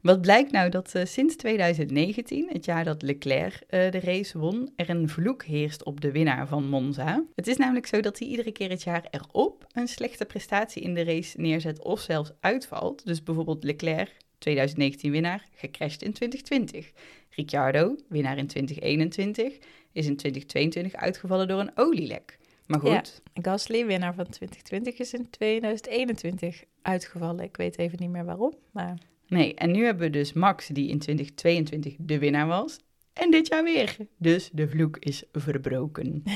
Wat 0.00 0.20
blijkt 0.20 0.52
nou 0.52 0.70
dat 0.70 0.94
eh, 0.94 1.04
sinds 1.04 1.36
2019, 1.36 2.48
het 2.48 2.64
jaar 2.64 2.84
dat 2.84 3.02
Leclerc 3.02 3.62
eh, 3.68 3.90
de 3.90 4.00
race 4.00 4.38
won, 4.38 4.72
er 4.76 4.90
een 4.90 5.08
vloek 5.08 5.44
heerst 5.44 5.84
op 5.84 6.00
de 6.00 6.12
winnaar 6.12 6.48
van 6.48 6.68
Monza. 6.68 7.24
Het 7.34 7.46
is 7.46 7.56
namelijk 7.56 7.86
zo 7.86 8.00
dat 8.00 8.18
hij 8.18 8.28
iedere 8.28 8.52
keer 8.52 8.70
het 8.70 8.82
jaar 8.82 9.06
erop 9.10 9.66
een 9.72 9.88
slechte 9.88 10.24
prestatie 10.24 10.82
in 10.82 10.94
de 10.94 11.04
race 11.04 11.40
neerzet 11.40 11.82
of 11.82 12.00
zelfs 12.00 12.32
uitvalt. 12.40 13.06
Dus 13.06 13.22
bijvoorbeeld 13.22 13.64
Leclerc, 13.64 14.16
2019 14.38 15.10
winnaar, 15.10 15.46
gecrashed 15.54 16.02
in 16.02 16.12
2020. 16.12 16.92
Ricciardo, 17.34 17.96
winnaar 18.08 18.38
in 18.38 18.46
2021, 18.46 19.58
is 19.92 20.06
in 20.06 20.16
2022 20.16 20.94
uitgevallen 20.94 21.48
door 21.48 21.60
een 21.60 21.72
olielek. 21.74 22.38
Maar 22.66 22.80
goed, 22.80 23.22
Gasly, 23.34 23.86
winnaar 23.86 24.14
van 24.14 24.28
2020, 24.28 24.98
is 24.98 25.12
in 25.12 25.30
2021 25.30 26.64
uitgevallen. 26.82 27.44
Ik 27.44 27.56
weet 27.56 27.78
even 27.78 27.98
niet 28.00 28.10
meer 28.10 28.24
waarom, 28.24 28.54
maar 28.70 28.98
Nee, 29.32 29.54
en 29.54 29.70
nu 29.70 29.84
hebben 29.84 30.06
we 30.06 30.10
dus 30.10 30.32
Max, 30.32 30.66
die 30.66 30.88
in 30.88 30.98
2022 30.98 31.94
de 31.98 32.18
winnaar 32.18 32.46
was. 32.46 32.78
En 33.12 33.30
dit 33.30 33.48
jaar 33.48 33.64
weer. 33.64 33.96
Dus 34.16 34.50
de 34.52 34.68
vloek 34.68 34.96
is 34.98 35.24
verbroken. 35.32 36.22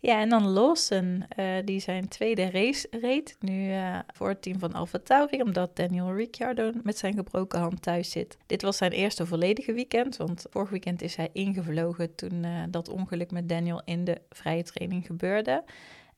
Ja, 0.00 0.20
en 0.20 0.28
dan 0.28 0.46
Lawson, 0.48 1.24
eh, 1.28 1.54
die 1.64 1.80
zijn 1.80 2.08
tweede 2.08 2.50
race 2.50 2.86
reed. 2.90 3.36
Nu 3.40 3.72
eh, 3.72 3.98
voor 4.14 4.28
het 4.28 4.42
team 4.42 4.58
van 4.58 4.72
Alfa 4.72 4.98
Tauri, 4.98 5.42
omdat 5.42 5.76
Daniel 5.76 6.14
Ricciardo 6.14 6.72
met 6.82 6.98
zijn 6.98 7.14
gebroken 7.14 7.60
hand 7.60 7.82
thuis 7.82 8.10
zit. 8.10 8.36
Dit 8.46 8.62
was 8.62 8.76
zijn 8.76 8.92
eerste 8.92 9.26
volledige 9.26 9.72
weekend, 9.72 10.16
want 10.16 10.46
vorig 10.50 10.70
weekend 10.70 11.02
is 11.02 11.16
hij 11.16 11.28
ingevlogen 11.32 12.14
toen 12.14 12.44
eh, 12.44 12.62
dat 12.70 12.88
ongeluk 12.88 13.30
met 13.30 13.48
Daniel 13.48 13.82
in 13.84 14.04
de 14.04 14.20
vrije 14.30 14.62
training 14.62 15.06
gebeurde. 15.06 15.64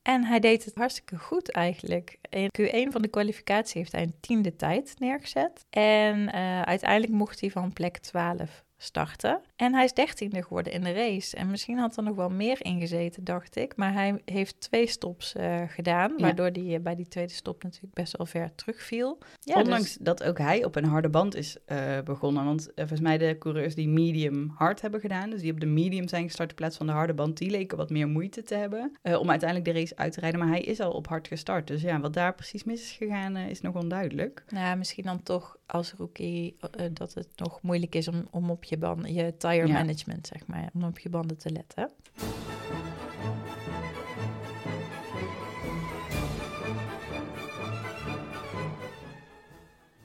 En 0.01 0.23
hij 0.23 0.39
deed 0.39 0.65
het 0.65 0.75
hartstikke 0.75 1.17
goed 1.17 1.51
eigenlijk. 1.51 2.17
In 2.29 2.49
Q1 2.61 2.91
van 2.91 3.01
de 3.01 3.07
kwalificatie 3.07 3.79
heeft 3.79 3.91
hij 3.91 4.01
een 4.01 4.15
tiende 4.19 4.55
tijd 4.55 4.95
neergezet. 4.97 5.65
En 5.69 6.31
uiteindelijk 6.65 7.13
mocht 7.13 7.39
hij 7.39 7.49
van 7.51 7.73
plek 7.73 7.97
12 7.97 8.63
starten. 8.81 9.41
En 9.55 9.73
hij 9.73 9.83
is 9.83 9.93
dertiende 9.93 10.43
geworden 10.43 10.73
in 10.73 10.81
de 10.83 10.91
race. 10.91 11.35
En 11.37 11.49
misschien 11.49 11.77
had 11.77 11.97
er 11.97 12.03
nog 12.03 12.15
wel 12.15 12.29
meer 12.29 12.65
ingezeten, 12.65 13.23
dacht 13.23 13.55
ik. 13.55 13.75
Maar 13.75 13.93
hij 13.93 14.21
heeft 14.25 14.61
twee 14.61 14.87
stops 14.87 15.35
eh, 15.35 15.61
gedaan, 15.67 16.13
Ja. 16.17 16.23
waardoor 16.23 16.45
hij 16.45 16.75
eh, 16.75 16.79
bij 16.81 16.95
die 16.95 17.07
tweede 17.07 17.33
stop 17.33 17.63
natuurlijk 17.63 17.93
best 17.93 18.17
wel 18.17 18.25
ver 18.25 18.55
terugviel. 18.55 19.17
Ja, 19.39 19.53
dus- 19.55 19.63
Ondanks 19.63 19.97
dat 20.01 20.23
ook 20.23 20.37
hij 20.37 20.65
op 20.65 20.75
een 20.75 20.85
harde 20.85 21.09
band 21.09 21.35
is 21.35 21.57
eh, 21.65 21.99
begonnen. 22.03 22.45
Want 22.45 22.71
volgens 22.75 22.99
mij 22.99 23.17
de 23.17 23.35
coureurs 23.39 23.75
die 23.75 23.87
medium 23.89 24.51
hard 24.55 24.81
hebben 24.81 24.99
gedaan, 24.99 25.29
dus 25.29 25.41
die 25.41 25.51
op 25.51 25.59
de 25.59 25.65
medium 25.65 26.07
zijn 26.07 26.23
gestart 26.23 26.49
in 26.49 26.55
plaats 26.55 26.77
van 26.77 26.85
de 26.85 26.91
harde 26.91 27.13
band, 27.13 27.37
die 27.37 27.49
leken 27.49 27.77
wat 27.77 27.89
meer 27.89 28.07
moeite 28.07 28.43
te 28.43 28.55
hebben 28.55 28.91
om 29.03 29.29
uiteindelijk 29.29 29.73
de 29.73 29.79
race 29.79 29.95
uit 29.95 30.13
te 30.13 30.19
rijden. 30.19 30.39
Maar 30.39 30.49
hij 30.49 30.61
is 30.61 30.79
al 30.79 30.91
op 30.91 31.07
hard 31.07 31.27
gestart. 31.27 31.67
Dus 31.67 31.81
ja, 31.81 31.99
wat 31.99 32.13
daar 32.13 32.35
precies 32.35 32.63
mis 32.63 32.81
is 32.81 32.91
gegaan, 32.91 33.37
is 33.37 33.61
nog 33.61 33.75
onduidelijk. 33.75 34.43
Nou, 34.49 34.77
misschien 34.77 35.03
dan 35.03 35.23
toch 35.23 35.57
als 35.65 35.93
rookie 35.97 36.57
dat 36.91 37.13
het 37.13 37.27
nog 37.35 37.61
moeilijk 37.61 37.95
is 37.95 38.07
om, 38.07 38.27
om 38.31 38.49
op 38.49 38.63
je 38.63 38.68
banden, 38.77 39.13
je 39.13 39.37
tire 39.37 39.67
Ja. 39.67 39.73
management, 39.73 40.27
zeg 40.27 40.47
maar, 40.47 40.69
om 40.73 40.83
op 40.83 40.99
je 40.99 41.09
banden 41.09 41.37
te 41.37 41.49
letten. 41.51 41.89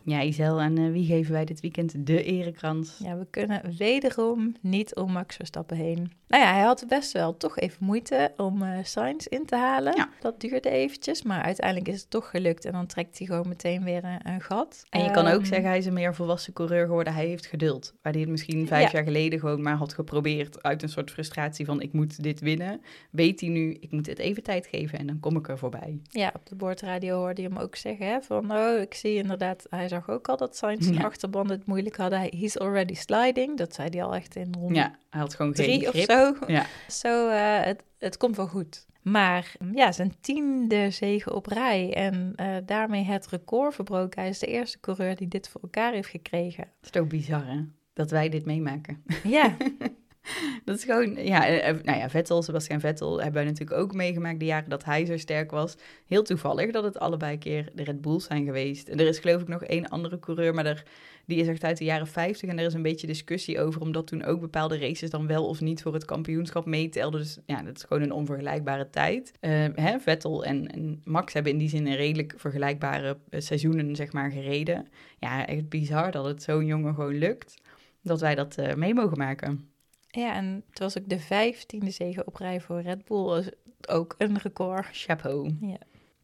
Ja, 0.06 0.22
Isel, 0.22 0.60
en 0.60 0.78
eh, 0.78 0.90
wie 0.90 1.06
geven 1.06 1.32
wij 1.32 1.44
dit 1.44 1.60
weekend 1.60 2.06
de 2.06 2.22
erekrans? 2.22 2.98
Ja, 3.02 3.16
we 3.18 3.26
kunnen 3.30 3.62
wederom 3.78 4.54
niet 4.60 4.94
om 4.94 5.12
Max 5.12 5.36
Verstappen 5.36 5.76
heen. 5.76 6.12
Nou 6.28 6.42
ja, 6.44 6.52
hij 6.52 6.62
had 6.62 6.84
best 6.88 7.12
wel 7.12 7.36
toch 7.36 7.58
even 7.58 7.84
moeite 7.84 8.32
om 8.36 8.62
eh 8.62 8.78
Sainz 8.82 9.26
in 9.26 9.46
te 9.46 9.56
halen. 9.56 9.96
Ja. 9.96 10.08
Dat 10.20 10.40
duurde 10.40 10.70
eventjes, 10.70 11.22
maar 11.22 11.42
uiteindelijk 11.42 11.88
is 11.88 12.00
het 12.00 12.10
toch 12.10 12.30
gelukt. 12.30 12.64
En 12.64 12.72
dan 12.72 12.86
trekt 12.86 13.18
hij 13.18 13.26
gewoon 13.26 13.48
meteen 13.48 13.84
weer 13.84 14.04
een, 14.04 14.18
een 14.32 14.40
gat. 14.40 14.84
En 14.90 15.02
je 15.02 15.10
kan 15.10 15.26
ook 15.26 15.32
Ehm, 15.40 15.44
zeggen, 15.44 15.68
hij 15.68 15.78
is 15.78 15.86
een 15.86 15.92
meer 15.92 16.14
volwassen 16.14 16.52
coureur 16.52 16.86
geworden. 16.86 17.14
Hij 17.14 17.26
heeft 17.26 17.46
geduld. 17.46 17.94
Waar 18.02 18.12
hij 18.12 18.20
het 18.20 18.30
misschien 18.30 18.66
vijf 18.66 18.84
Ja. 18.84 18.90
jaar 18.92 19.04
geleden 19.04 19.38
gewoon 19.38 19.62
maar 19.62 19.76
had 19.76 19.92
geprobeerd 19.92 20.62
uit 20.62 20.82
een 20.82 20.88
soort 20.88 21.10
frustratie 21.10 21.64
van 21.66 21.80
ik 21.80 21.92
moet 21.92 22.22
dit 22.22 22.40
winnen. 22.40 22.80
Weet 23.10 23.40
hij 23.40 23.48
nu, 23.48 23.76
ik 23.80 23.90
moet 23.90 24.06
het 24.06 24.18
even 24.18 24.42
tijd 24.42 24.66
geven 24.66 24.98
en 24.98 25.06
dan 25.06 25.20
kom 25.20 25.36
ik 25.36 25.48
er 25.48 25.58
voorbij. 25.58 25.98
Ja, 26.08 26.32
op 26.34 26.46
de 26.46 26.54
boordradio 26.54 27.16
hoorde 27.18 27.42
je 27.42 27.48
hem 27.48 27.58
ook 27.58 27.76
zeggen 27.76 28.06
hè, 28.06 28.20
van... 28.22 28.52
oh, 28.52 28.80
ik 28.80 28.94
zie 28.94 29.14
inderdaad... 29.14 29.66
Hij 29.70 29.88
zag 29.94 30.10
ook 30.10 30.28
al 30.28 30.36
dat 30.36 30.56
Sainz 30.56 30.88
Ja. 30.88 31.10
het 31.46 31.66
moeilijk 31.66 31.96
hadden. 31.96 32.18
Hij 32.18 32.32
he's 32.36 32.56
already 32.56 32.94
sliding. 32.94 33.56
Dat 33.56 33.74
zei 33.74 33.88
hij 33.88 34.04
al 34.04 34.14
echt 34.14 34.36
in 34.36 34.54
ronde 34.58 34.74
Ja, 34.74 34.98
hij 35.10 35.20
had 35.20 35.34
gewoon 35.34 35.54
geen 35.54 35.78
drie 35.78 35.88
of 35.88 35.96
zo. 35.96 36.34
Ja. 36.46 36.66
Zo, 36.88 37.28
eh, 37.28 37.60
het, 37.60 37.82
het 37.98 38.16
komt 38.16 38.36
wel 38.36 38.46
goed. 38.46 38.86
Maar 39.02 39.52
ja, 39.72 39.92
zijn 39.92 40.14
tiende 40.20 40.90
zege 40.90 41.34
op 41.34 41.46
rij 41.46 41.94
en 41.94 42.32
eh, 42.36 42.56
daarmee 42.66 43.04
het 43.04 43.26
record 43.26 43.74
verbroken. 43.74 44.20
Hij 44.20 44.30
is 44.30 44.38
de 44.38 44.46
eerste 44.46 44.80
coureur 44.80 45.16
die 45.16 45.28
dit 45.28 45.48
voor 45.48 45.60
elkaar 45.60 45.92
heeft 45.92 46.08
gekregen. 46.08 46.64
Dat 46.64 46.84
is 46.84 46.90
toch 46.90 47.06
bizar, 47.06 47.46
hè? 47.46 47.60
Dat 47.92 48.10
wij 48.10 48.28
dit 48.28 48.44
meemaken. 48.44 49.04
Ja, 49.24 49.56
Dat 50.64 50.76
is 50.76 50.84
gewoon, 50.84 51.14
ja, 51.24 51.46
eh, 51.46 51.68
eh, 51.68 51.76
nou 51.82 51.98
ja, 51.98 52.10
Vettel, 52.10 52.42
Sebastian 52.42 52.80
Vettel 52.80 53.16
hebben 53.16 53.42
wij 53.42 53.44
natuurlijk 53.44 53.80
ook 53.80 53.94
meegemaakt 53.94 54.40
de 54.40 54.44
jaren 54.44 54.68
dat 54.68 54.84
hij 54.84 55.06
zo 55.06 55.16
sterk 55.16 55.50
was. 55.50 55.76
Heel 56.06 56.22
toevallig 56.22 56.70
dat 56.70 56.84
het 56.84 56.98
allebei 56.98 57.38
keer 57.38 57.68
de 57.74 57.84
Red 57.84 58.00
Bulls 58.00 58.24
zijn 58.24 58.44
geweest. 58.44 58.88
En 58.88 59.00
er 59.00 59.06
is 59.06 59.18
geloof 59.18 59.40
ik 59.40 59.48
nog 59.48 59.62
één 59.64 59.88
andere 59.88 60.18
coureur, 60.18 60.54
maar 60.54 60.66
er, 60.66 60.82
die 61.26 61.38
is 61.38 61.48
echt 61.48 61.64
uit 61.64 61.78
de 61.78 61.84
jaren 61.84 62.06
50 62.06 62.48
en 62.48 62.58
er 62.58 62.66
is 62.66 62.74
een 62.74 62.82
beetje 62.82 63.06
discussie 63.06 63.60
over, 63.60 63.80
omdat 63.80 64.06
toen 64.06 64.24
ook 64.24 64.40
bepaalde 64.40 64.78
races 64.78 65.10
dan 65.10 65.26
wel 65.26 65.46
of 65.46 65.60
niet 65.60 65.82
voor 65.82 65.94
het 65.94 66.04
kampioenschap 66.04 66.66
meetelden. 66.66 67.20
Dus 67.20 67.38
ja, 67.46 67.62
dat 67.62 67.76
is 67.76 67.84
gewoon 67.84 68.02
een 68.02 68.12
onvergelijkbare 68.12 68.90
tijd. 68.90 69.32
Eh, 69.40 69.50
hè, 69.74 69.98
Vettel 69.98 70.44
en, 70.44 71.00
Max 71.04 71.32
hebben 71.32 71.52
in 71.52 71.58
die 71.58 71.68
zin 71.68 71.86
een 71.86 71.96
redelijk 71.96 72.34
vergelijkbare 72.36 73.18
seizoenen, 73.30 73.96
zeg 73.96 74.12
maar, 74.12 74.30
gereden. 74.30 74.88
Ja, 75.18 75.46
echt 75.46 75.68
bizar 75.68 76.10
dat 76.10 76.24
het 76.24 76.42
zo'n 76.42 76.66
jongen 76.66 76.94
gewoon 76.94 77.18
lukt, 77.18 77.54
dat 78.02 78.20
wij 78.20 78.34
dat 78.34 78.56
mee 78.76 78.94
mogen 78.94 79.18
maken. 79.18 79.73
Ja, 80.14 80.34
en 80.34 80.64
het 80.68 80.78
was 80.78 80.98
ook 80.98 81.08
de 81.08 81.18
vijftiende 81.18 81.90
zege 81.90 82.24
op 82.24 82.36
rij 82.36 82.60
voor 82.60 82.80
Red 82.80 83.04
Bull. 83.04 83.52
Ook 83.88 84.14
een 84.18 84.38
record. 84.38 84.86
Chapeau. 84.92 85.56
Ja. 85.60 85.78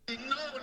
No, 0.07 0.15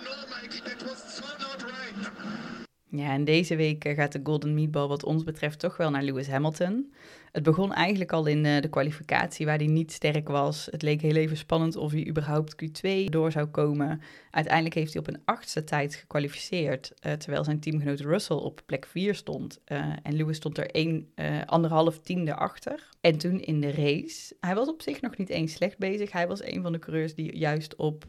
no, 0.02 0.14
Mike, 0.42 0.70
it 0.70 0.82
was 0.82 1.16
so 1.16 1.24
not 1.38 1.62
right. 1.62 2.66
Ja, 2.90 3.12
en 3.12 3.24
deze 3.24 3.56
week 3.56 3.84
eh, 3.84 3.94
gaat 3.94 4.12
de 4.12 4.20
Golden 4.22 4.54
Meatball 4.54 4.86
wat 4.86 5.04
ons 5.04 5.24
betreft 5.24 5.58
toch 5.58 5.76
wel 5.76 5.90
naar 5.90 6.02
Lewis 6.02 6.28
Hamilton. 6.28 6.92
Het 7.32 7.42
begon 7.42 7.72
eigenlijk 7.72 8.12
al 8.12 8.26
in 8.26 8.44
eh, 8.44 8.60
de 8.60 8.68
kwalificatie 8.68 9.46
waar 9.46 9.56
hij 9.56 9.66
niet 9.66 9.92
sterk 9.92 10.28
was. 10.28 10.68
Het 10.70 10.82
leek 10.82 11.00
heel 11.00 11.14
even 11.14 11.36
spannend 11.36 11.76
of 11.76 11.92
hij 11.92 12.06
überhaupt 12.06 12.64
Q2 12.64 13.04
door 13.04 13.32
zou 13.32 13.46
komen. 13.46 14.00
Uiteindelijk 14.30 14.74
heeft 14.74 14.92
hij 14.92 15.02
op 15.02 15.08
een 15.08 15.22
achtste 15.24 15.64
tijd 15.64 15.94
gekwalificeerd, 15.94 16.92
eh, 17.00 17.12
terwijl 17.12 17.44
zijn 17.44 17.60
teamgenoot 17.60 18.00
Russell 18.00 18.36
op 18.36 18.60
plek 18.66 18.86
4 18.86 19.14
stond. 19.14 19.60
En 20.02 20.16
Lewis 20.16 20.36
stond 20.36 20.58
er 20.58 20.70
eh, 20.70 21.42
anderhalf 21.46 21.98
tiende 21.98 22.34
achter. 22.34 22.88
En 23.00 23.18
toen 23.18 23.40
in 23.40 23.60
de 23.60 23.70
race, 23.70 24.36
hij 24.40 24.54
was 24.54 24.68
op 24.68 24.82
zich 24.82 25.00
nog 25.00 25.16
niet 25.16 25.28
eens 25.28 25.52
slecht 25.52 25.78
bezig. 25.78 26.12
Hij 26.12 26.28
was 26.28 26.44
een 26.44 26.62
van 26.62 26.72
de 26.72 26.78
coureurs 26.78 27.14
die 27.14 27.36
juist 27.36 27.76
op 27.76 28.06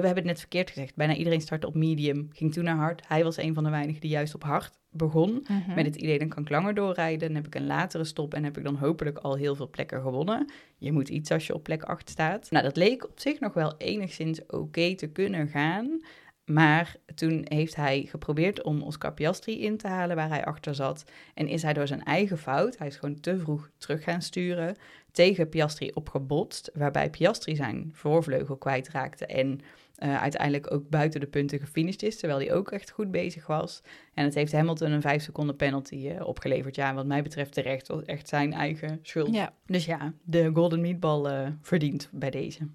we 0.00 0.06
hebben 0.06 0.24
het 0.24 0.32
net 0.32 0.38
verkeerd 0.38 0.70
gezegd. 0.70 0.94
Bijna 0.94 1.14
iedereen 1.14 1.40
startte 1.40 1.66
op 1.66 1.74
medium, 1.74 2.28
ging 2.32 2.52
toen 2.52 2.64
naar 2.64 2.76
hard. 2.76 3.08
Hij 3.08 3.24
was 3.24 3.36
een 3.36 3.54
van 3.54 3.64
de 3.64 3.70
weinigen 3.70 4.00
die 4.00 4.10
juist 4.10 4.34
op 4.34 4.42
hard 4.42 4.72
begon. 4.90 5.46
Mhm. 5.48 5.74
Met 5.74 5.86
het 5.86 5.96
idee, 5.96 6.18
dan 6.18 6.28
kan 6.28 6.42
ik 6.42 6.50
langer 6.50 6.74
doorrijden. 6.74 7.26
Dan 7.26 7.36
heb 7.36 7.46
ik 7.46 7.54
een 7.54 7.66
latere 7.66 8.04
stop 8.04 8.34
en 8.34 8.44
heb 8.44 8.58
ik 8.58 8.64
dan 8.64 8.76
hopelijk 8.76 9.18
al 9.18 9.34
heel 9.34 9.54
veel 9.54 9.70
plekken 9.70 10.00
gewonnen. 10.00 10.50
Je 10.78 10.92
moet 10.92 11.08
iets 11.08 11.30
als 11.30 11.46
je 11.46 11.54
op 11.54 11.62
plek 11.62 11.82
8 11.82 12.10
staat. 12.10 12.50
Nou, 12.50 12.64
dat 12.64 12.76
leek 12.76 13.04
op 13.04 13.20
zich 13.20 13.40
nog 13.40 13.52
wel 13.54 13.76
enigszins 13.76 14.46
oké 14.46 14.94
te 14.94 15.06
kunnen 15.06 15.48
gaan. 15.48 16.00
Maar 16.44 16.96
toen 17.14 17.46
heeft 17.48 17.76
hij 17.76 18.06
geprobeerd 18.08 18.62
om 18.62 18.82
Oscar 18.82 19.12
Piastri 19.12 19.62
in 19.64 19.76
te 19.76 19.88
halen 19.88 20.16
waar 20.16 20.28
hij 20.28 20.44
achter 20.44 20.74
zat. 20.74 21.04
En 21.34 21.48
is 21.48 21.62
hij 21.62 21.72
door 21.72 21.86
zijn 21.86 22.04
eigen 22.04 22.38
fout, 22.38 22.78
hij 22.78 22.86
is 22.86 22.96
gewoon 22.96 23.20
te 23.20 23.38
vroeg 23.38 23.70
terug 23.78 24.02
gaan 24.02 24.22
sturen, 24.22 24.76
tegen 25.14 25.48
Piastri 25.48 25.90
opgebotst. 25.94 26.70
Waarbij 26.74 27.10
Piastri 27.10 27.56
zijn 27.56 27.90
voorvleugel 27.92 28.56
kwijtraakte 28.56 29.26
en 29.26 29.60
eh, 29.94 30.22
uiteindelijk 30.22 30.72
ook 30.72 30.88
buiten 30.88 31.20
de 31.20 31.26
punten 31.26 31.58
gefinished 31.58 32.02
is. 32.02 32.16
Terwijl 32.18 32.40
hij 32.40 32.54
ook 32.54 32.70
echt 32.70 32.90
goed 32.90 33.10
bezig 33.10 33.46
was. 33.46 33.82
En 34.14 34.24
het 34.24 34.34
heeft 34.34 34.52
Hamilton 34.52 34.90
een 34.90 35.00
5 35.00 35.22
seconden 35.22 35.56
penalty 35.56 36.08
eh, 36.08 36.26
opgeleverd. 36.26 36.76
Ja, 36.76 36.94
wat 36.94 37.06
mij 37.06 37.22
betreft 37.22 37.52
terecht. 37.52 37.88
was 37.88 38.02
echt 38.02 38.28
zijn 38.28 38.52
eigen 38.52 38.98
schuld. 39.02 39.34
Ja, 39.34 39.52
Dus 39.66 39.84
ja, 39.84 40.12
de 40.22 40.50
Golden 40.54 40.80
Meatball 40.80 41.24
eh 41.24 41.48
verdient 41.60 42.08
bij 42.12 42.30
deze. 42.30 42.68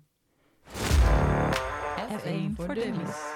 F1 2.10 2.56
voor 2.56 2.74
dummies. 2.74 3.34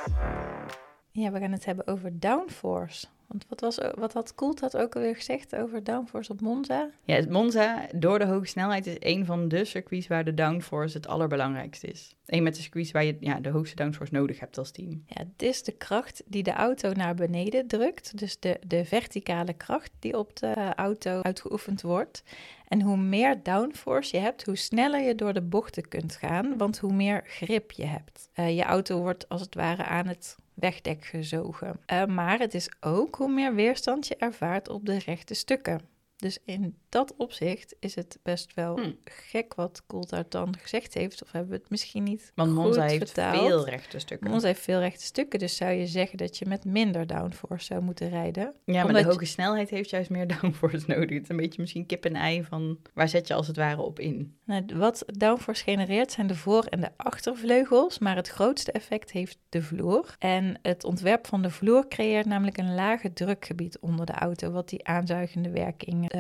Ja, 1.11 1.31
we 1.31 1.39
gaan 1.39 1.51
het 1.51 1.65
hebben 1.65 1.87
over 1.87 2.19
downforce. 2.19 3.07
Want 3.33 3.45
wat, 3.49 3.61
was, 3.61 3.77
wat 3.95 4.13
had 4.13 4.35
Coulthard 4.35 4.77
ook 4.77 4.95
alweer 4.95 5.15
gezegd 5.15 5.55
over 5.55 5.83
downforce 5.83 6.31
op 6.31 6.41
Monza? 6.41 6.89
Ja, 7.03 7.15
het 7.15 7.29
Monza, 7.29 7.87
door 7.95 8.19
de 8.19 8.25
hoge 8.25 8.45
snelheid, 8.45 8.87
is 8.87 8.95
een 8.99 9.25
van 9.25 9.47
de 9.47 9.65
circuits 9.65 10.07
waar 10.07 10.23
de 10.23 10.33
downforce 10.33 10.97
het 10.97 11.07
allerbelangrijkste 11.07 11.87
is. 11.87 12.15
Een 12.25 12.43
met 12.43 12.55
de 12.55 12.61
circuits 12.61 12.91
waar 12.91 13.03
je 13.03 13.17
ja, 13.19 13.39
de 13.39 13.49
hoogste 13.49 13.75
downforce 13.75 14.13
nodig 14.13 14.39
hebt 14.39 14.57
als 14.57 14.71
team. 14.71 15.03
Ja, 15.07 15.23
het 15.35 15.41
is 15.41 15.63
de 15.63 15.71
kracht 15.71 16.23
die 16.25 16.43
de 16.43 16.53
auto 16.53 16.91
naar 16.91 17.15
beneden 17.15 17.67
drukt. 17.67 18.17
Dus 18.17 18.39
de, 18.39 18.59
de 18.67 18.85
verticale 18.85 19.53
kracht 19.53 19.91
die 19.99 20.17
op 20.17 20.35
de 20.35 20.73
auto 20.75 21.21
uitgeoefend 21.21 21.81
wordt. 21.81 22.23
En 22.67 22.81
hoe 22.81 22.97
meer 22.97 23.43
downforce 23.43 24.15
je 24.15 24.21
hebt, 24.21 24.45
hoe 24.45 24.55
sneller 24.55 25.01
je 25.01 25.15
door 25.15 25.33
de 25.33 25.41
bochten 25.41 25.87
kunt 25.87 26.15
gaan. 26.15 26.57
Want 26.57 26.79
hoe 26.79 26.93
meer 26.93 27.23
grip 27.25 27.71
je 27.71 27.85
hebt. 27.85 28.29
Eh, 28.33 28.55
je 28.55 28.63
auto 28.63 29.01
wordt 29.01 29.29
als 29.29 29.41
het 29.41 29.55
ware 29.55 29.83
aan 29.83 30.07
het 30.07 30.35
wegdek 30.53 31.05
gezogen. 31.05 31.79
Eh, 31.85 32.05
maar 32.05 32.39
het 32.39 32.53
is 32.53 32.69
ook 32.79 33.15
hoe 33.15 33.31
meer 33.31 33.55
weerstand 33.55 34.07
je 34.07 34.15
ervaart 34.15 34.69
op 34.69 34.85
de 34.85 34.97
rechte 34.97 35.33
stukken. 35.33 35.81
Dus 36.15 36.39
in 36.45 36.75
dat 36.93 37.13
opzicht 37.17 37.75
is 37.79 37.95
het 37.95 38.19
best 38.23 38.53
wel 38.53 38.75
Hmm. 38.79 38.95
gek 39.03 39.53
wat 39.53 39.81
Coulthard 39.87 40.31
dan 40.31 40.55
gezegd 40.59 40.93
heeft. 40.93 41.23
Of 41.23 41.31
hebben 41.31 41.51
we 41.51 41.57
het 41.57 41.69
misschien 41.69 42.03
niet 42.03 42.31
Want 42.35 42.51
goed 42.51 42.57
Monza 42.63 42.81
heeft 42.83 42.97
vertaald. 43.11 43.47
veel 43.47 43.65
rechte 43.69 43.99
stukken. 43.99 44.29
Monza 44.29 44.47
heeft 44.47 44.61
veel 44.61 44.79
rechte 44.79 45.03
stukken, 45.05 45.39
dus 45.39 45.55
zou 45.55 45.71
je 45.71 45.87
zeggen 45.87 46.17
dat 46.17 46.37
je 46.37 46.45
met 46.47 46.65
minder 46.65 47.07
downforce 47.07 47.65
zou 47.65 47.81
moeten 47.81 48.09
rijden. 48.09 48.53
Ja, 48.65 48.83
maar 48.83 48.93
de 48.93 48.99
je- 48.99 49.05
hoge 49.05 49.25
snelheid 49.25 49.69
heeft 49.69 49.89
juist 49.89 50.09
meer 50.09 50.27
downforce 50.41 50.83
nodig. 50.87 51.09
Het 51.09 51.21
is 51.23 51.29
een 51.29 51.37
beetje 51.37 51.61
misschien 51.61 51.85
kip 51.85 52.05
en 52.05 52.15
ei 52.15 52.43
van 52.43 52.77
waar 52.93 53.09
zet 53.09 53.27
je 53.27 53.33
als 53.33 53.47
het 53.47 53.55
ware 53.57 53.81
op 53.81 53.99
in. 53.99 54.37
Nou, 54.45 54.65
wat 54.73 55.03
downforce 55.05 55.63
genereert 55.63 56.11
zijn 56.11 56.27
de 56.27 56.35
voor- 56.35 56.65
en 56.65 56.79
de 56.79 56.89
achtervleugels, 57.27 57.99
maar 57.99 58.15
het 58.15 58.27
grootste 58.29 58.71
effect 58.71 59.11
heeft 59.11 59.37
de 59.49 59.61
vloer. 59.61 60.15
En 60.19 60.59
het 60.61 60.83
ontwerp 60.83 61.27
van 61.27 61.41
de 61.41 61.49
vloer 61.49 61.87
creëert 61.87 62.25
namelijk 62.25 62.57
een 62.57 62.75
lage 62.75 63.13
drukgebied 63.13 63.79
onder 63.79 64.05
de 64.05 64.11
auto, 64.13 64.51
wat 64.51 64.69
die 64.69 64.85
aanzuigende 64.87 65.49
werking 65.49 66.11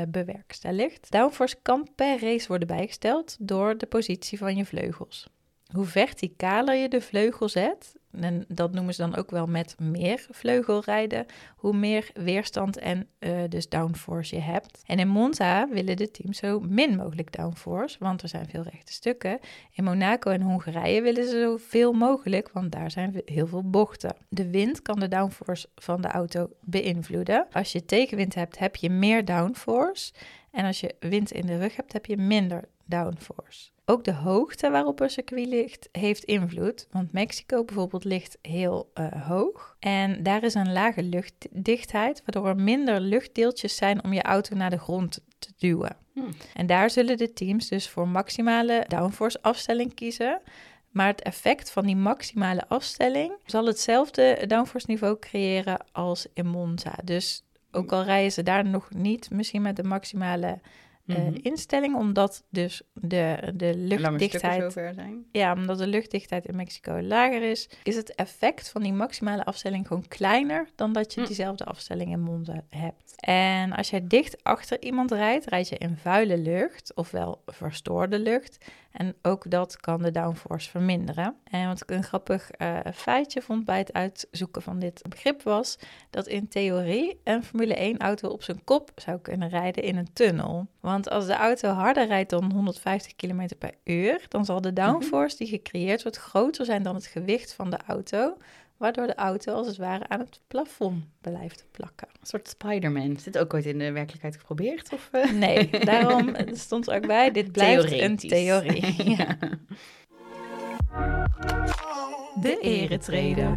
bewerkstelligt. 0.63 1.11
Downforce 1.11 1.55
kan 1.61 1.87
per 1.95 2.19
race 2.21 2.47
worden 2.47 2.67
bijgesteld 2.67 3.35
door 3.39 3.77
de 3.77 3.85
positie 3.85 4.37
van 4.37 4.55
je 4.55 4.65
vleugels. 4.65 5.27
Hoe 5.71 5.85
verticaler 5.85 6.75
je 6.75 6.89
de 6.89 7.01
vleugel 7.01 7.49
zet, 7.49 7.95
en 8.11 8.45
dat 8.47 8.71
noemen 8.73 8.93
ze 8.93 9.01
dan 9.01 9.15
ook 9.15 9.31
wel 9.31 9.47
met 9.47 9.75
meer 9.79 10.27
vleugelrijden, 10.29 11.25
hoe 11.55 11.73
meer 11.73 12.09
weerstand 12.13 12.77
en 12.77 13.07
eh, 13.19 13.31
dus 13.49 13.69
downforce 13.69 14.35
je 14.35 14.41
hebt. 14.41 14.81
En 14.85 14.99
in 14.99 15.07
Monza 15.07 15.67
willen 15.69 15.95
de 15.95 16.11
teams 16.11 16.37
zo 16.37 16.59
min 16.59 16.95
mogelijk 16.95 17.37
downforce, 17.37 17.97
want 17.99 18.21
er 18.21 18.29
zijn 18.29 18.49
veel 18.49 18.61
rechte 18.61 18.93
stukken. 18.93 19.39
In 19.71 19.83
Monaco 19.83 20.31
en 20.31 20.41
Hongarije 20.41 21.01
willen 21.01 21.23
ze 21.23 21.41
zoveel 21.41 21.93
mogelijk, 21.93 22.49
want 22.51 22.71
daar 22.71 22.91
zijn 22.91 23.21
heel 23.25 23.47
veel 23.47 23.69
bochten. 23.69 24.15
De 24.29 24.49
wind 24.49 24.81
kan 24.81 24.99
de 24.99 25.07
downforce 25.07 25.67
van 25.75 26.01
de 26.01 26.07
auto 26.07 26.49
beïnvloeden. 26.61 27.47
Als 27.51 27.71
je 27.71 27.85
tegenwind 27.85 28.35
hebt, 28.35 28.59
heb 28.59 28.75
je 28.75 28.89
meer 28.89 29.25
downforce. 29.25 30.13
En 30.53 30.65
als 30.65 30.79
je 30.79 30.95
wind 30.99 31.31
in 31.31 31.45
de 31.45 31.57
rug 31.57 31.75
hebt, 31.75 31.93
heb 31.93 32.05
je 32.05 32.17
minder 32.17 32.63
downforce. 32.85 33.69
Ook 33.85 34.03
de 34.03 34.13
hoogte 34.13 34.69
waarop 34.69 34.99
een 34.99 35.09
circuit 35.09 35.47
ligt, 35.47 35.89
heeft 35.91 36.23
invloed. 36.23 36.87
Want 36.91 37.11
Mexico 37.11 37.63
bijvoorbeeld 37.63 38.03
ligt 38.03 38.37
heel 38.41 38.91
eh, 38.93 39.27
hoog. 39.27 39.75
En 39.79 40.23
daar 40.23 40.43
is 40.43 40.53
een 40.53 40.73
lage 40.73 41.03
luchtdichtheid, 41.03 42.21
waardoor 42.25 42.47
er 42.47 42.63
minder 42.63 42.99
luchtdeeltjes 42.99 43.75
zijn 43.75 44.03
om 44.03 44.13
je 44.13 44.21
auto 44.21 44.55
naar 44.55 44.69
de 44.69 44.79
grond 44.79 45.19
te 45.39 45.49
duwen. 45.57 45.95
Hmm. 46.13 46.29
En 46.53 46.65
daar 46.65 46.89
zullen 46.89 47.17
de 47.17 47.33
teams 47.33 47.67
dus 47.67 47.89
voor 47.89 48.07
maximale 48.07 48.85
downforce 48.87 49.41
afstelling 49.41 49.93
kiezen. 49.93 50.41
Maar 50.89 51.07
het 51.07 51.21
effect 51.21 51.71
van 51.71 51.85
die 51.85 51.95
maximale 51.95 52.67
afstelling 52.67 53.33
zal 53.45 53.65
hetzelfde 53.65 54.43
downforce 54.47 54.85
niveau 54.89 55.19
creëren 55.19 55.85
als 55.91 56.27
in 56.33 56.47
Monza. 56.47 56.95
Dus 57.03 57.43
ook 57.75 57.91
al 57.91 58.03
rijden 58.03 58.31
ze 58.31 58.43
daar 58.43 58.65
nog 58.65 58.89
niet 58.93 59.29
misschien 59.31 59.61
met 59.61 59.75
de 59.75 59.83
maximale 59.83 60.47
eh, 61.07 61.15
Mhm. 61.17 61.37
instelling, 61.41 61.95
omdat 61.95 62.43
dus 62.49 62.81
de, 62.93 63.51
de 63.55 63.73
luchtdichtheid 63.77 64.73
zijn. 64.73 65.25
ja, 65.31 65.53
omdat 65.53 65.77
de 65.77 65.87
luchtdichtheid 65.87 66.45
in 66.45 66.55
Mexico 66.55 67.01
lager 67.01 67.41
is, 67.49 67.69
is 67.83 67.95
het 67.95 68.15
effect 68.15 68.69
van 68.69 68.81
die 68.83 68.93
maximale 68.93 69.45
afstelling 69.45 69.87
gewoon 69.87 70.07
kleiner 70.07 70.67
dan 70.75 70.93
dat 70.93 71.13
je 71.13 71.21
Hm. 71.21 71.27
diezelfde 71.27 71.63
afstelling 71.65 72.11
in 72.11 72.19
Monza 72.21 72.63
hebt. 72.69 73.13
En 73.15 73.71
als 73.73 73.89
jij 73.89 74.07
dicht 74.07 74.43
achter 74.43 74.81
iemand 74.81 75.11
rijdt, 75.11 75.45
rijd 75.45 75.69
je 75.69 75.77
in 75.77 75.97
vuile 75.97 76.37
lucht, 76.37 76.91
ofwel 76.95 77.41
verstoorde 77.45 78.19
lucht. 78.19 78.65
En 78.93 79.15
ook 79.21 79.51
dat 79.51 79.77
kan 79.77 80.01
de 80.01 80.11
downforce 80.11 80.69
verminderen. 80.69 81.35
En 81.43 81.67
wat 81.67 81.81
ik 81.81 81.91
een 81.91 82.03
grappig 82.03 82.51
eh, 82.51 82.79
feitje 82.93 83.41
vond 83.41 83.65
bij 83.65 83.77
het 83.77 83.93
uitzoeken 83.93 84.61
van 84.61 84.79
dit 84.79 85.01
begrip 85.09 85.41
was 85.41 85.77
dat 86.09 86.27
in 86.27 86.47
theorie 86.47 87.19
een 87.23 87.43
Formule 87.43 87.75
1 87.75 87.97
auto 87.97 88.29
op 88.29 88.43
zijn 88.43 88.63
kop 88.63 88.91
zou 88.95 89.19
kunnen 89.19 89.49
rijden 89.49 89.83
in 89.83 89.97
een 89.97 90.13
tunnel. 90.13 90.67
Want 90.79 91.09
als 91.09 91.25
de 91.25 91.35
auto 91.35 91.69
harder 91.69 92.07
rijdt 92.07 92.29
dan 92.29 92.51
150 92.51 93.15
km 93.15 93.47
per 93.59 93.73
uur, 93.83 94.25
dan 94.27 94.45
zal 94.45 94.61
de 94.61 94.73
downforce 94.73 95.37
die 95.37 95.47
gecreëerd 95.47 96.03
wordt 96.03 96.17
groter 96.17 96.65
zijn 96.65 96.83
dan 96.83 96.95
het 96.95 97.05
gewicht 97.05 97.53
van 97.53 97.69
de 97.69 97.79
auto. 97.87 98.37
Waardoor 98.77 99.07
de 99.07 99.15
auto 99.15 99.53
als 99.53 99.67
het 99.67 99.77
ware 99.77 100.07
aan 100.07 100.19
het 100.19 100.39
plafond 100.47 101.03
blijft 101.21 101.65
plakken. 101.71 102.07
Een 102.19 102.27
soort 102.27 102.47
Spider-Man. 102.47 103.11
Is 103.11 103.23
dit 103.23 103.37
ook 103.37 103.53
ooit 103.53 103.65
in 103.65 103.79
de 103.79 103.91
werkelijkheid 103.91 104.37
geprobeerd? 104.37 104.93
Of, 104.93 105.09
eh? 105.11 105.31
Nee, 105.31 105.69
daarom 105.85 106.35
stond 106.51 106.87
er 106.87 106.95
ook 106.95 107.07
bij, 107.07 107.31
dit 107.31 107.51
blijft 107.51 107.91
een 107.91 108.17
theorie. 108.17 109.03
ja. 109.17 109.37
De 112.41 112.57
eretreden. 112.61 113.53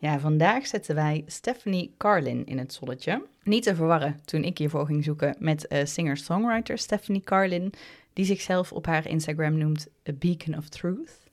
Ja, 0.00 0.18
vandaag 0.18 0.66
zetten 0.66 0.94
wij 0.94 1.22
Stephanie 1.26 1.94
Carlin 1.98 2.46
in 2.46 2.58
het 2.58 2.72
zonnetje. 2.72 3.26
Niet 3.42 3.62
te 3.62 3.74
verwarren 3.74 4.20
toen 4.24 4.44
ik 4.44 4.58
hiervoor 4.58 4.86
ging 4.86 5.04
zoeken 5.04 5.36
met 5.38 5.66
eh, 5.66 5.84
singer-songwriter 5.84 6.78
Stephanie 6.78 7.20
Carlin, 7.20 7.72
die 8.12 8.24
zichzelf 8.24 8.72
op 8.72 8.86
haar 8.86 9.08
Instagram 9.08 9.58
noemt 9.58 9.88
A 10.08 10.12
Beacon 10.12 10.56
of 10.56 10.68
Truth. 10.68 11.29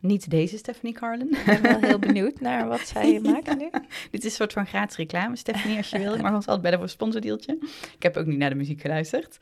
Niet 0.00 0.30
deze 0.30 0.56
Stephanie 0.56 0.94
Carlin. 0.94 1.30
ik 1.30 1.44
ben 1.44 1.62
wel 1.62 1.80
heel 1.80 1.98
benieuwd 1.98 2.40
naar 2.40 2.68
wat 2.68 2.80
zij 2.80 3.20
maakt 3.32 3.58
nu. 3.58 3.70
Dit 4.10 4.20
is 4.20 4.24
een 4.24 4.30
soort 4.30 4.52
van 4.52 4.66
gratis 4.66 4.96
reclame, 4.96 5.36
Stephanie, 5.36 5.76
als 5.76 5.90
je 5.90 5.98
wil. 5.98 6.14
Ik 6.16 6.22
mag 6.22 6.34
ons 6.34 6.46
altijd 6.46 6.62
bellen 6.62 6.78
voor 6.78 6.86
een 6.86 6.92
sponsordeeltje. 6.92 7.58
Ik 7.96 8.02
heb 8.02 8.16
ook 8.16 8.26
niet 8.26 8.38
naar 8.38 8.50
de 8.50 8.56
muziek 8.56 8.80
geluisterd. 8.80 9.38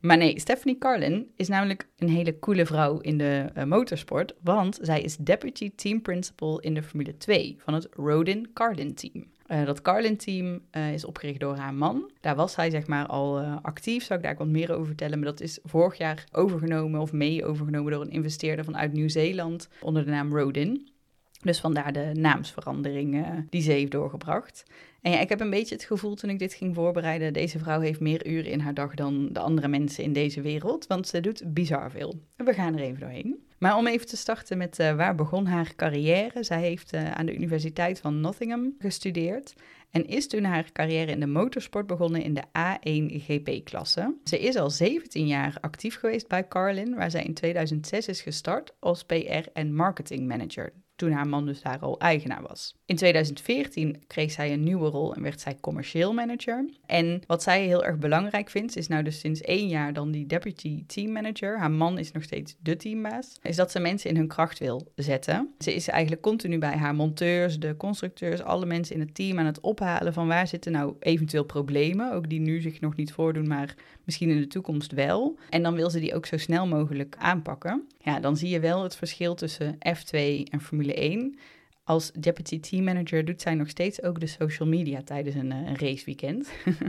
Maar 0.00 0.16
nee, 0.16 0.40
Stephanie 0.40 0.78
Carlin 0.78 1.30
is 1.36 1.48
namelijk 1.48 1.88
een 1.98 2.08
hele 2.08 2.38
coole 2.38 2.66
vrouw 2.66 2.98
in 2.98 3.18
de 3.18 3.50
eh, 3.54 3.64
motorsport, 3.64 4.34
want 4.42 4.78
zij 4.82 5.00
is 5.02 5.16
deputy 5.16 5.70
team 5.74 6.02
principal 6.02 6.60
in 6.60 6.74
de 6.74 6.82
Formule 6.82 7.16
2 7.16 7.56
van 7.58 7.74
het 7.74 7.88
Rodin 7.90 8.50
Carlin 8.52 8.94
team. 8.94 9.24
Eh, 9.50 9.64
dat 9.64 9.82
Carlin-team 9.82 10.60
eh, 10.70 10.92
is 10.92 11.04
opgericht 11.04 11.40
door 11.40 11.56
haar 11.56 11.74
man. 11.74 12.10
Daar 12.20 12.36
was 12.36 12.56
hij 12.56 12.70
zeg 12.70 12.86
maar 12.86 13.06
al 13.06 13.38
eh, 13.38 13.56
actief, 13.62 14.04
zou 14.04 14.18
ik 14.18 14.24
daar 14.24 14.36
wat 14.36 14.46
meer 14.46 14.72
over 14.72 14.86
vertellen. 14.86 15.18
Maar 15.18 15.28
dat 15.28 15.40
is 15.40 15.58
vorig 15.64 15.98
jaar 15.98 16.24
overgenomen 16.32 17.00
of 17.00 17.12
mee 17.12 17.44
overgenomen 17.44 17.92
door 17.92 18.00
een 18.00 18.10
investeerder 18.10 18.64
vanuit 18.64 18.92
Nieuw-Zeeland 18.92 19.68
onder 19.80 20.04
de 20.04 20.10
naam 20.10 20.36
Rodin. 20.36 20.89
Dus 21.42 21.60
vandaar 21.60 21.92
de 21.92 22.10
naamsverandering 22.12 23.24
eh, 23.24 23.30
die 23.50 23.62
ze 23.62 23.70
heeft 23.70 23.90
doorgebracht. 23.90 24.64
En 25.02 25.10
ja, 25.12 25.20
ik 25.20 25.28
heb 25.28 25.40
een 25.40 25.50
beetje 25.50 25.74
het 25.74 25.84
gevoel 25.84 26.14
toen 26.14 26.30
ik 26.30 26.38
dit 26.38 26.54
ging 26.54 26.74
voorbereiden, 26.74 27.32
deze 27.32 27.58
vrouw 27.58 27.80
heeft 27.80 28.00
meer 28.00 28.26
uren 28.26 28.50
in 28.50 28.60
haar 28.60 28.74
dag 28.74 28.94
dan 28.94 29.28
de 29.32 29.40
andere 29.40 29.68
mensen 29.68 30.04
in 30.04 30.12
deze 30.12 30.40
wereld, 30.40 30.86
want 30.86 31.08
ze 31.08 31.20
doet 31.20 31.42
bizar 31.46 31.90
veel. 31.90 32.14
We 32.36 32.54
gaan 32.54 32.74
er 32.74 32.80
even 32.80 33.00
doorheen. 33.00 33.48
Maar 33.58 33.76
om 33.76 33.86
even 33.86 34.06
te 34.06 34.16
starten 34.16 34.58
met 34.58 34.78
eh, 34.78 34.96
waar 34.96 35.14
begon 35.14 35.46
haar 35.46 35.74
carrière. 35.76 36.42
Zij 36.44 36.60
heeft 36.60 36.92
eh, 36.92 37.10
aan 37.10 37.26
de 37.26 37.34
Universiteit 37.34 38.00
van 38.00 38.20
Nottingham 38.20 38.74
gestudeerd 38.78 39.54
en 39.90 40.06
is 40.06 40.28
toen 40.28 40.44
haar 40.44 40.72
carrière 40.72 41.10
in 41.10 41.20
de 41.20 41.26
motorsport 41.26 41.86
begonnen 41.86 42.22
in 42.22 42.34
de 42.34 42.42
A1 42.42 43.22
GP-klasse. 43.22 44.14
Ze 44.24 44.38
is 44.38 44.56
al 44.56 44.70
17 44.70 45.26
jaar 45.26 45.56
actief 45.60 45.98
geweest 45.98 46.28
bij 46.28 46.48
Carlin, 46.48 46.94
waar 46.94 47.10
zij 47.10 47.22
in 47.22 47.34
2006 47.34 48.08
is 48.08 48.20
gestart 48.20 48.74
als 48.78 49.04
PR 49.04 49.48
en 49.52 49.74
marketing 49.74 50.28
manager 50.28 50.72
toen 51.00 51.12
haar 51.12 51.28
man 51.28 51.46
dus 51.46 51.62
daar 51.62 51.78
al 51.78 51.98
eigenaar 51.98 52.42
was. 52.42 52.74
In 52.84 52.96
2014 52.96 54.02
kreeg 54.06 54.30
zij 54.30 54.52
een 54.52 54.64
nieuwe 54.64 54.88
rol 54.88 55.14
en 55.14 55.22
werd 55.22 55.40
zij 55.40 55.56
commercieel 55.60 56.12
manager. 56.12 56.68
En 56.86 57.22
wat 57.26 57.42
zij 57.42 57.66
heel 57.66 57.84
erg 57.84 57.98
belangrijk 57.98 58.50
vindt, 58.50 58.76
is 58.76 58.88
nou 58.88 59.02
dus 59.02 59.20
sinds 59.20 59.40
één 59.40 59.68
jaar 59.68 59.92
dan 59.92 60.10
die 60.10 60.26
deputy 60.26 60.84
team 60.86 61.12
manager. 61.12 61.58
Haar 61.58 61.70
man 61.70 61.98
is 61.98 62.12
nog 62.12 62.22
steeds 62.22 62.56
de 62.62 62.76
teambaas. 62.76 63.38
Is 63.42 63.56
dat 63.56 63.70
ze 63.70 63.80
mensen 63.80 64.10
in 64.10 64.16
hun 64.16 64.28
kracht 64.28 64.58
wil 64.58 64.92
zetten. 64.94 65.54
Ze 65.58 65.74
is 65.74 65.88
eigenlijk 65.88 66.22
continu 66.22 66.58
bij 66.58 66.76
haar 66.76 66.94
monteurs, 66.94 67.58
de 67.58 67.76
constructeurs, 67.76 68.42
alle 68.42 68.66
mensen 68.66 68.94
in 68.94 69.00
het 69.00 69.14
team 69.14 69.38
aan 69.38 69.46
het 69.46 69.60
ophalen 69.60 70.12
van 70.12 70.28
waar 70.28 70.46
zitten 70.46 70.72
nou 70.72 70.94
eventueel 70.98 71.44
problemen. 71.44 72.12
Ook 72.12 72.28
die 72.28 72.40
nu 72.40 72.60
zich 72.60 72.80
nog 72.80 72.96
niet 72.96 73.12
voordoen, 73.12 73.48
maar 73.48 73.74
misschien 74.10 74.30
in 74.30 74.40
de 74.40 74.46
toekomst 74.46 74.92
wel. 74.92 75.38
En 75.50 75.62
dan 75.62 75.74
wil 75.74 75.90
ze 75.90 76.00
die 76.00 76.14
ook 76.14 76.26
zo 76.26 76.36
snel 76.36 76.66
mogelijk 76.66 77.16
aanpakken. 77.18 77.86
Ja, 77.98 78.20
dan 78.20 78.36
zie 78.36 78.48
je 78.48 78.60
wel 78.60 78.82
het 78.82 78.96
verschil 78.96 79.34
tussen 79.34 79.74
F2 79.74 80.18
en 80.50 80.60
Formule 80.60 80.94
1. 80.94 81.38
Als 81.84 82.10
deputy 82.12 82.60
team 82.60 82.84
manager 82.84 83.24
doet 83.24 83.40
zij 83.40 83.54
nog 83.54 83.68
steeds 83.68 84.02
ook 84.02 84.20
de 84.20 84.26
social 84.26 84.68
media 84.68 85.02
tijdens 85.02 85.34
een, 85.34 85.52
eh, 85.52 85.58
een 85.58 85.76
raceweekend. 85.76 86.50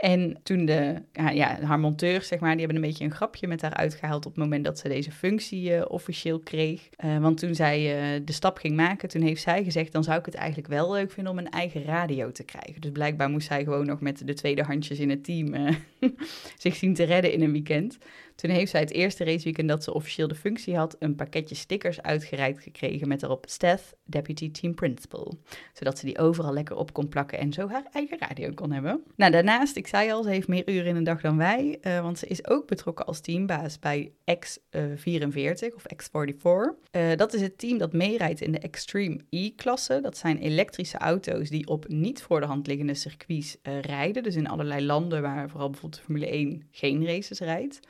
en 0.00 0.36
toen 0.42 0.64
de, 0.64 1.02
ja, 1.12 1.58
haar 1.62 1.78
monteurs, 1.78 2.28
zeg 2.28 2.40
maar, 2.40 2.50
die 2.50 2.58
hebben 2.58 2.76
een 2.76 2.88
beetje 2.88 3.04
een 3.04 3.14
grapje 3.14 3.46
met 3.46 3.62
haar 3.62 3.74
uitgehaald 3.74 4.26
op 4.26 4.32
het 4.32 4.42
moment 4.42 4.64
dat 4.64 4.78
ze 4.78 4.88
deze 4.88 5.12
functie 5.12 5.74
eh, 5.74 5.84
officieel 5.88 6.38
kreeg. 6.38 6.88
Eh, 6.96 7.18
want 7.18 7.38
toen 7.38 7.54
zij 7.54 7.78
eh, 7.78 8.20
de 8.24 8.32
stap 8.32 8.58
ging 8.58 8.76
maken, 8.76 9.08
toen 9.08 9.22
heeft 9.22 9.42
zij 9.42 9.64
gezegd, 9.64 9.92
dan 9.92 10.04
zou 10.04 10.18
ik 10.18 10.24
het 10.24 10.34
eigenlijk 10.34 10.68
wel 10.68 10.92
leuk 10.92 11.10
vinden 11.10 11.32
om 11.32 11.38
een 11.38 11.50
eigen 11.50 11.84
radio 11.84 12.32
te 12.32 12.44
krijgen. 12.44 12.80
Dus 12.80 12.90
blijkbaar 12.90 13.30
moest 13.30 13.46
zij 13.46 13.64
gewoon 13.64 13.86
nog 13.86 14.00
met 14.00 14.26
de 14.26 14.34
tweede 14.34 14.62
handjes 14.62 14.98
in 14.98 15.10
het 15.10 15.24
team 15.24 15.76
zich 16.58 16.74
zien 16.74 16.94
te 16.94 17.04
redden 17.04 17.32
in 17.32 17.42
een 17.42 17.52
weekend. 17.52 17.98
Toen 18.40 18.50
heeft 18.50 18.70
zij 18.70 18.80
het 18.80 18.92
eerste 18.92 19.24
raceweekend 19.24 19.68
dat 19.68 19.84
ze 19.84 19.94
officieel 19.94 20.28
de 20.28 20.34
functie 20.34 20.76
had, 20.76 20.96
een 20.98 21.14
pakketje 21.14 21.54
stickers 21.54 22.02
uitgereikt 22.02 22.62
gekregen 22.62 23.08
met 23.08 23.22
erop 23.22 23.44
Steph, 23.48 23.92
Deputy 24.04 24.50
Team 24.50 24.74
Principal. 24.74 25.38
Zodat 25.72 25.98
ze 25.98 26.06
die 26.06 26.18
overal 26.18 26.52
lekker 26.52 26.76
op 26.76 26.92
kon 26.92 27.08
plakken 27.08 27.38
en 27.38 27.52
zo 27.52 27.68
haar 27.68 27.86
eigen 27.92 28.18
radio 28.18 28.50
kon 28.54 28.72
hebben. 28.72 29.02
Nou, 29.16 29.32
daarnaast, 29.32 29.76
ik 29.76 29.86
zei 29.86 30.12
al, 30.12 30.22
ze 30.22 30.28
heeft 30.28 30.48
meer 30.48 30.68
uren 30.68 30.86
in 30.86 30.96
een 30.96 31.04
dag 31.04 31.20
dan 31.20 31.36
wij, 31.36 31.78
eh, 31.80 32.00
want 32.00 32.18
ze 32.18 32.26
is 32.26 32.46
ook 32.46 32.66
betrokken 32.66 33.06
als 33.06 33.20
teambaas 33.20 33.78
bij 33.78 34.12
X44 34.24 35.74
of 35.74 35.84
X44. 35.96 36.78
Eh, 36.90 37.16
dat 37.16 37.34
is 37.34 37.40
het 37.40 37.58
team 37.58 37.78
dat 37.78 37.92
meerijdt 37.92 38.40
in 38.40 38.52
de 38.52 38.58
Extreme 38.58 39.20
E-klasse. 39.30 40.00
Dat 40.02 40.16
zijn 40.16 40.38
elektrische 40.38 40.98
auto's 40.98 41.48
die 41.48 41.66
op 41.66 41.88
niet 41.88 42.22
voor 42.22 42.40
de 42.40 42.46
hand 42.46 42.66
liggende 42.66 42.94
circuits 42.94 43.56
eh, 43.62 43.80
rijden. 43.80 44.22
Dus 44.22 44.36
in 44.36 44.48
allerlei 44.48 44.86
landen 44.86 45.22
waar 45.22 45.50
vooral 45.50 45.70
bijvoorbeeld 45.70 46.02
Formule 46.02 46.32
1 46.32 46.68
geen 46.70 47.06
races 47.06 47.38
rijdt. 47.38 47.80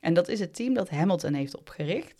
En 0.00 0.14
dat 0.14 0.28
is 0.28 0.40
het 0.40 0.54
team 0.54 0.74
dat 0.74 0.90
Hamilton 0.90 1.34
heeft 1.34 1.56
opgericht. 1.56 2.14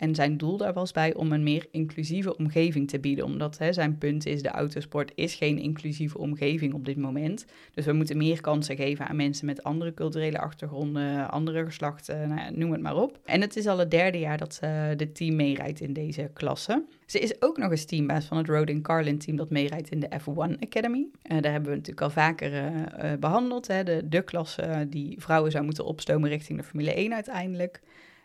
En 0.00 0.14
zijn 0.14 0.36
doel 0.36 0.56
daar 0.56 0.72
was 0.72 0.92
bij 0.92 1.14
om 1.14 1.32
een 1.32 1.42
meer 1.42 1.66
inclusieve 1.70 2.36
omgeving 2.36 2.88
te 2.88 3.00
bieden. 3.00 3.24
Omdat 3.24 3.58
hè, 3.58 3.72
zijn 3.72 3.98
punt 3.98 4.26
is, 4.26 4.42
de 4.42 4.48
autosport 4.48 5.12
is 5.14 5.34
geen 5.34 5.58
inclusieve 5.58 6.18
omgeving 6.18 6.74
op 6.74 6.84
dit 6.84 6.96
moment. 6.96 7.46
Dus 7.74 7.84
we 7.84 7.92
moeten 7.92 8.16
meer 8.16 8.40
kansen 8.40 8.76
geven 8.76 9.06
aan 9.06 9.16
mensen 9.16 9.46
met 9.46 9.62
andere 9.62 9.94
culturele 9.94 10.38
achtergronden, 10.38 11.30
andere 11.30 11.64
geslachten, 11.64 12.28
nou 12.28 12.40
ja, 12.40 12.50
noem 12.50 12.72
het 12.72 12.80
maar 12.80 12.96
op. 12.96 13.18
En 13.24 13.40
het 13.40 13.56
is 13.56 13.66
al 13.66 13.78
het 13.78 13.90
derde 13.90 14.18
jaar 14.18 14.38
dat 14.38 14.54
ze 14.54 14.94
de 14.96 15.12
team 15.12 15.36
meerijdt 15.36 15.80
in 15.80 15.92
deze 15.92 16.30
klasse. 16.32 16.84
Ze 17.06 17.18
is 17.18 17.42
ook 17.42 17.56
nog 17.56 17.70
eens 17.70 17.84
teambaas 17.84 18.24
van 18.24 18.36
het 18.36 18.48
Rodin 18.48 18.82
Carlin 18.82 19.18
team 19.18 19.36
dat 19.36 19.50
meerijdt 19.50 19.90
in 19.90 20.00
de 20.00 20.08
F1 20.20 20.58
Academy. 20.60 21.06
Eh, 21.22 21.40
daar 21.40 21.52
hebben 21.52 21.70
we 21.70 21.76
natuurlijk 21.76 22.00
al 22.00 22.10
vaker 22.10 22.52
eh, 22.52 23.12
eh, 23.12 23.18
behandeld. 23.18 23.66
Hè, 23.66 23.84
de, 23.84 24.08
de 24.08 24.22
klasse 24.22 24.86
die 24.88 25.20
vrouwen 25.20 25.50
zou 25.50 25.64
moeten 25.64 25.84
opstomen 25.84 26.28
richting 26.28 26.58
de 26.58 26.64
Formule 26.64 26.94
1 26.94 27.14
uiteindelijk. 27.14 27.80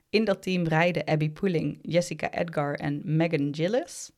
In 0.10 0.26
dat 0.26 0.42
team 0.42 0.68
rijden 0.68 1.06
Abby 1.06 1.30
Pulling, 1.30 1.80
Jessica 1.82 2.32
Edgar 2.32 2.74
en 2.74 3.02
Megan 3.04 3.56
Gillis. 3.56 4.12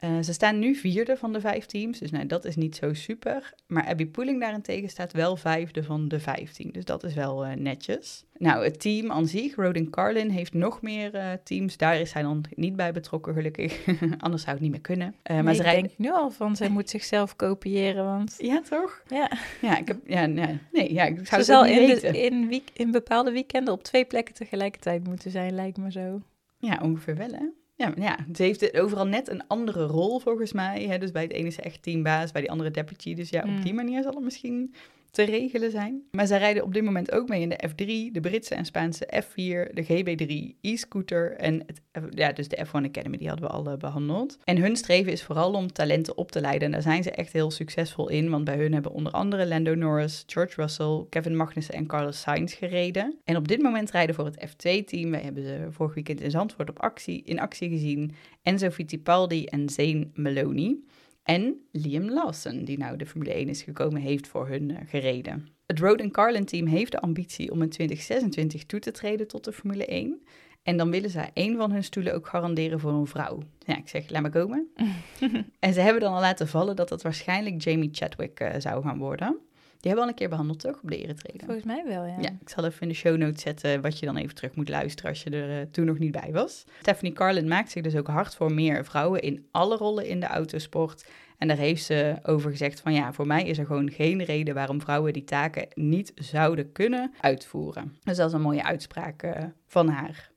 Eh, 0.00 0.18
ze 0.20 0.32
staan 0.32 0.58
nu 0.58 0.74
vierde 0.74 1.16
van 1.16 1.32
de 1.32 1.40
vijf 1.40 1.66
teams, 1.66 1.98
dus 1.98 2.10
nou, 2.10 2.26
dat 2.26 2.44
is 2.44 2.56
niet 2.56 2.76
zo 2.76 2.94
super. 2.94 3.54
Maar 3.66 3.86
Abby 3.86 4.06
Pulling 4.06 4.40
daarentegen 4.40 4.88
staat 4.88 5.12
wel 5.12 5.36
vijfde 5.36 5.82
van 5.82 6.08
de 6.08 6.20
vijftien, 6.20 6.70
dus 6.72 6.84
dat 6.84 7.04
is 7.04 7.14
wel 7.14 7.44
eh, 7.44 7.56
netjes. 7.56 8.24
Nou, 8.40 8.64
het 8.64 8.80
team 8.80 9.10
aan 9.10 9.26
zich, 9.26 9.54
Rodin 9.54 9.90
Carlin, 9.90 10.30
heeft 10.30 10.54
nog 10.54 10.82
meer 10.82 11.14
eh, 11.14 11.32
teams. 11.44 11.76
Daar 11.76 12.00
is 12.00 12.12
hij 12.12 12.22
dan 12.22 12.44
niet 12.54 12.76
bij 12.76 12.92
betrokken, 12.92 13.34
gelukkig. 13.34 13.86
Anders 14.18 14.42
zou 14.42 14.54
het 14.54 14.60
niet 14.60 14.70
meer 14.70 14.80
kunnen. 14.80 15.14
Eh, 15.22 15.34
maar 15.34 15.44
Nee, 15.44 15.54
ze 15.54 15.60
ik 15.60 15.66
rijden... 15.66 15.86
denk 15.86 15.98
nu 15.98 16.10
al 16.10 16.30
van, 16.30 16.56
zij 16.56 16.68
moet 16.68 16.90
zichzelf 16.90 17.36
kopiëren, 17.36 18.04
want... 18.04 18.34
Ja, 18.38 18.60
toch? 18.60 19.02
Ja, 19.06 19.30
Ja, 19.60 19.78
ik 19.78 19.88
heb... 19.88 19.98
Ja, 20.06 20.26
nee, 20.26 20.58
nee 20.72 20.92
ja, 20.92 21.04
ik 21.04 21.14
zou 21.14 21.26
ze 21.26 21.36
het 21.36 21.44
zal 21.44 21.66
in, 21.66 21.86
de, 21.86 22.20
in, 22.20 22.48
week, 22.48 22.70
in 22.72 22.90
bepaalde 22.90 23.30
weekenden 23.30 23.74
op 23.74 23.82
twee 23.82 24.04
plekken 24.04 24.34
tegelijkertijd 24.34 25.04
moeten 25.04 25.30
zijn, 25.30 25.54
lijkt 25.54 25.76
me 25.76 25.90
zo. 25.90 26.22
Ja, 26.58 26.78
ongeveer 26.82 27.16
wel, 27.16 27.30
hè? 27.30 27.59
Ja, 27.80 27.92
ja, 27.96 28.18
ze 28.34 28.42
heeft 28.42 28.78
overal 28.80 29.06
net 29.06 29.28
een 29.28 29.46
andere 29.46 29.86
rol 29.86 30.18
volgens 30.18 30.52
mij. 30.52 30.84
Hè? 30.86 30.98
Dus 30.98 31.10
bij 31.12 31.22
het 31.22 31.32
ene 31.32 31.46
is 31.46 31.54
ze 31.54 31.62
echt 31.62 31.82
teambaas, 31.82 32.32
bij 32.32 32.40
die 32.40 32.50
andere 32.50 32.70
deputy. 32.70 33.14
Dus 33.14 33.30
ja, 33.30 33.44
Mm. 33.46 33.56
op 33.56 33.62
die 33.62 33.74
manier 33.74 34.02
zal 34.02 34.14
het 34.14 34.24
misschien 34.24 34.74
te 35.10 35.22
regelen 35.22 35.70
zijn. 35.70 36.02
Maar 36.10 36.26
zij 36.26 36.38
rijden 36.38 36.62
op 36.62 36.74
dit 36.74 36.84
moment 36.84 37.12
ook 37.12 37.28
mee 37.28 37.40
in 37.40 37.48
de 37.48 37.68
F3, 37.68 38.12
de 38.12 38.20
Britse 38.20 38.54
en 38.54 38.64
Spaanse 38.64 39.22
F4, 39.24 39.72
de 39.74 39.84
GB3 39.84 40.58
e-scooter 40.60 41.32
en 41.32 41.62
het, 41.66 41.80
ja, 42.14 42.32
dus 42.32 42.48
de 42.48 42.66
F1 42.66 42.70
Academy, 42.70 43.16
die 43.16 43.28
hadden 43.28 43.46
we 43.46 43.52
al 43.52 43.66
eh, 43.66 43.76
behandeld. 43.76 44.38
En 44.44 44.56
hun 44.56 44.76
streven 44.76 45.12
is 45.12 45.22
vooral 45.22 45.52
om 45.52 45.72
talenten 45.72 46.16
op 46.16 46.32
te 46.32 46.40
leiden. 46.40 46.66
En 46.66 46.72
daar 46.72 46.82
zijn 46.82 47.02
ze 47.02 47.10
echt 47.10 47.32
heel 47.32 47.50
succesvol 47.50 48.08
in, 48.08 48.30
want 48.30 48.44
bij 48.44 48.56
hun 48.56 48.72
hebben 48.72 48.92
onder 48.92 49.12
andere 49.12 49.46
Lando 49.46 49.74
Norris, 49.74 50.24
George 50.26 50.60
Russell, 50.60 51.04
Kevin 51.08 51.36
Magnussen 51.36 51.74
en 51.74 51.86
Carlos 51.86 52.20
Sainz 52.20 52.56
gereden. 52.56 53.18
En 53.24 53.36
op 53.36 53.48
dit 53.48 53.62
moment 53.62 53.90
rijden 53.90 54.14
voor 54.14 54.24
het 54.24 54.48
F2-team, 54.48 55.10
wij 55.10 55.20
hebben 55.20 55.42
ze 55.42 55.66
vorig 55.70 55.94
weekend 55.94 56.20
in 56.20 56.30
Zandvoort 56.30 56.70
op 56.70 56.78
actie, 56.78 57.22
in 57.24 57.40
actie 57.40 57.68
gezien, 57.68 58.12
Enzo 58.42 58.70
Fittipaldi 58.70 59.44
en 59.44 59.68
Zane 59.68 60.08
Maloney. 60.14 60.78
En 61.22 61.66
Liam 61.72 62.10
Lawson, 62.10 62.64
die 62.64 62.78
nou 62.78 62.96
de 62.96 63.06
Formule 63.06 63.32
1 63.32 63.48
is 63.48 63.62
gekomen, 63.62 64.00
heeft 64.00 64.28
voor 64.28 64.48
hun 64.48 64.70
eh, 64.70 64.86
gereden. 64.86 65.48
Het 65.66 65.78
Road 65.78 66.10
Carlin 66.10 66.44
team 66.44 66.66
heeft 66.66 66.92
de 66.92 67.00
ambitie 67.00 67.50
om 67.50 67.62
in 67.62 67.68
2026 67.68 68.64
toe 68.64 68.80
te 68.80 68.90
treden 68.90 69.28
tot 69.28 69.44
de 69.44 69.52
Formule 69.52 69.86
1. 69.86 70.22
En 70.62 70.76
dan 70.76 70.90
willen 70.90 71.10
zij 71.10 71.30
één 71.34 71.56
van 71.56 71.72
hun 71.72 71.84
stoelen 71.84 72.14
ook 72.14 72.26
garanderen 72.26 72.80
voor 72.80 72.92
een 72.92 73.06
vrouw. 73.06 73.42
Ja, 73.58 73.76
ik 73.76 73.88
zeg, 73.88 74.10
laat 74.10 74.22
maar 74.22 74.30
komen. 74.30 74.68
en 75.58 75.72
ze 75.72 75.80
hebben 75.80 76.02
dan 76.02 76.12
al 76.12 76.20
laten 76.20 76.48
vallen 76.48 76.76
dat 76.76 76.88
dat 76.88 77.02
waarschijnlijk 77.02 77.62
Jamie 77.62 77.88
Chadwick 77.92 78.40
eh, 78.40 78.60
zou 78.60 78.82
gaan 78.82 78.98
worden. 78.98 79.38
Die 79.80 79.90
hebben 79.90 79.94
we 79.94 80.00
al 80.00 80.08
een 80.08 80.14
keer 80.14 80.28
behandeld, 80.28 80.60
toch? 80.60 80.82
Op 80.82 80.90
de 80.90 80.98
eretreden. 80.98 81.44
Volgens 81.44 81.66
mij 81.66 81.84
wel, 81.86 82.04
ja. 82.04 82.16
Ja, 82.20 82.30
ik 82.40 82.48
zal 82.48 82.64
even 82.64 82.80
in 82.80 82.88
de 82.88 82.94
show 82.94 83.16
notes 83.16 83.42
zetten 83.42 83.80
wat 83.80 83.98
je 83.98 84.06
dan 84.06 84.16
even 84.16 84.34
terug 84.34 84.54
moet 84.54 84.68
luisteren 84.68 85.10
als 85.10 85.22
je 85.22 85.30
er 85.30 85.60
eh, 85.60 85.66
toen 85.70 85.84
nog 85.84 85.98
niet 85.98 86.12
bij 86.12 86.32
was. 86.32 86.64
Stephanie 86.80 87.12
Carlin 87.12 87.48
maakt 87.48 87.70
zich 87.70 87.82
dus 87.82 87.96
ook 87.96 88.06
hard 88.06 88.34
voor 88.34 88.52
meer 88.52 88.84
vrouwen 88.84 89.22
in 89.22 89.46
alle 89.50 89.76
rollen 89.76 90.06
in 90.06 90.20
de 90.20 90.26
autosport. 90.26 91.06
En 91.38 91.48
daar 91.48 91.56
heeft 91.56 91.84
ze 91.84 92.16
over 92.22 92.50
gezegd 92.50 92.80
van 92.80 92.92
ja, 92.92 93.12
voor 93.12 93.26
mij 93.26 93.44
is 93.44 93.58
er 93.58 93.66
gewoon 93.66 93.90
geen 93.90 94.24
reden 94.24 94.54
waarom 94.54 94.80
vrouwen 94.80 95.12
die 95.12 95.24
taken 95.24 95.68
niet 95.74 96.12
zouden 96.14 96.72
kunnen 96.72 97.12
uitvoeren. 97.20 97.96
Dus 98.04 98.16
dat 98.16 98.28
is 98.28 98.34
een 98.34 98.40
mooie 98.40 98.64
uitspraak 98.64 99.22
eh, 99.22 99.44
van 99.66 99.88
haar. 99.88 100.30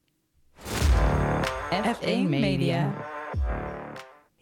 F1 1.71 2.29
Media. 2.29 2.93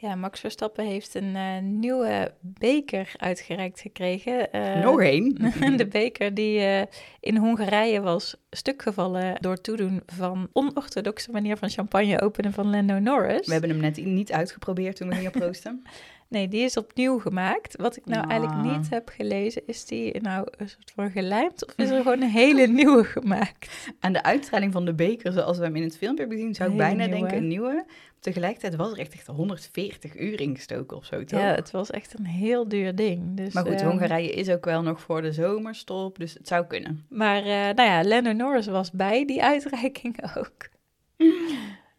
Ja, 0.01 0.15
Max 0.15 0.39
Verstappen 0.39 0.85
heeft 0.85 1.15
een 1.15 1.35
eh, 1.35 1.61
nieuwe 1.61 2.33
beker 2.39 3.13
uitgereikt 3.17 3.79
gekregen. 3.79 4.51
Eh, 4.51 4.83
nog 4.83 5.01
één. 5.01 5.37
de 5.77 5.87
beker 5.87 6.33
die 6.33 6.59
eh, 6.59 6.81
in 7.19 7.37
Hongarije 7.37 8.01
was 8.01 8.35
stukgevallen 8.49 9.35
door 9.41 9.61
toedoen 9.61 10.01
van 10.05 10.49
onorthodoxe 10.53 11.31
manier 11.31 11.57
van 11.57 11.69
champagne 11.69 12.21
openen 12.21 12.53
van 12.53 12.69
Lando 12.69 12.99
Norris. 12.99 13.47
We 13.47 13.51
hebben 13.51 13.69
hem 13.69 13.79
net 13.79 14.05
niet 14.05 14.31
uitgeprobeerd 14.31 14.95
toen 14.95 15.09
we 15.09 15.15
gingen 15.15 15.31
proosten. 15.41 15.83
Nee, 16.32 16.48
die 16.48 16.63
is 16.63 16.78
opnieuw 16.78 17.20
gemaakt. 17.20 17.76
Wat 17.82 17.98
ik 17.98 18.06
nou 18.06 18.24
Ah. 18.24 18.30
eigenlijk 18.30 18.62
niet 18.78 18.89
heb 18.89 19.10
gelezen, 19.10 19.62
is 19.65 19.86
die 19.86 20.22
nou 20.22 20.48
een 20.58 20.70
soort 20.70 20.91
van 20.96 21.12
gelijmd 21.12 21.65
of 21.65 21.74
is 21.78 21.89
er 21.89 22.02
gewoon 22.02 22.22
een 22.22 22.30
hele 22.44 22.67
nieuwe 22.67 23.04
gemaakt? 23.04 23.89
Aan 24.00 24.13
de 24.13 24.24
uitstraling 24.24 24.72
van 24.72 24.86
de 24.86 24.94
beker, 24.94 25.32
zoals 25.32 25.58
we 25.58 25.63
hem 25.63 25.76
in 25.76 25.84
het 25.84 25.98
filmpje 25.98 26.20
hebben 26.20 26.38
gezien, 26.38 26.56
zou 26.56 26.72
ik 26.72 26.78
bijna 26.78 27.06
nieuwe. 27.06 27.20
denken 27.20 27.38
een 27.38 27.48
nieuwe. 27.48 27.86
Tegelijkertijd 28.20 28.76
was 28.76 28.91
er 28.91 28.98
echt, 29.00 29.13
echt 29.13 29.28
140 29.28 30.20
uur 30.20 30.39
ingestoken 30.41 30.98
of 30.98 31.06
zo, 31.06 31.24
toch? 31.24 31.39
Ja, 31.39 31.56
het 31.56 31.72
was 31.72 31.89
echt 31.91 32.20
een 32.20 32.26
heel 32.26 32.67
duur 32.67 32.96
ding. 32.96 33.38
Dus, 33.38 33.54
Maar 33.54 33.65
goed, 33.65 33.74
ehm, 33.82 33.89
Hongarije 33.89 34.32
is 34.32 34.50
ook 34.50 34.65
wel 34.65 34.82
nog 34.82 35.02
voor 35.02 35.22
de 35.22 35.32
zomerstop, 35.32 36.20
dus 36.20 36.34
het 36.34 36.48
zou 36.48 36.65
kunnen. 36.65 37.06
Maar 37.10 37.38
eh, 37.41 37.46
nou 37.76 37.82
ja, 37.84 38.04
Lando 38.04 38.32
Norris 38.32 38.67
was 38.67 38.91
bij 38.91 39.26
die 39.26 39.44
uitreiking 39.44 40.36
ook. 40.38 40.70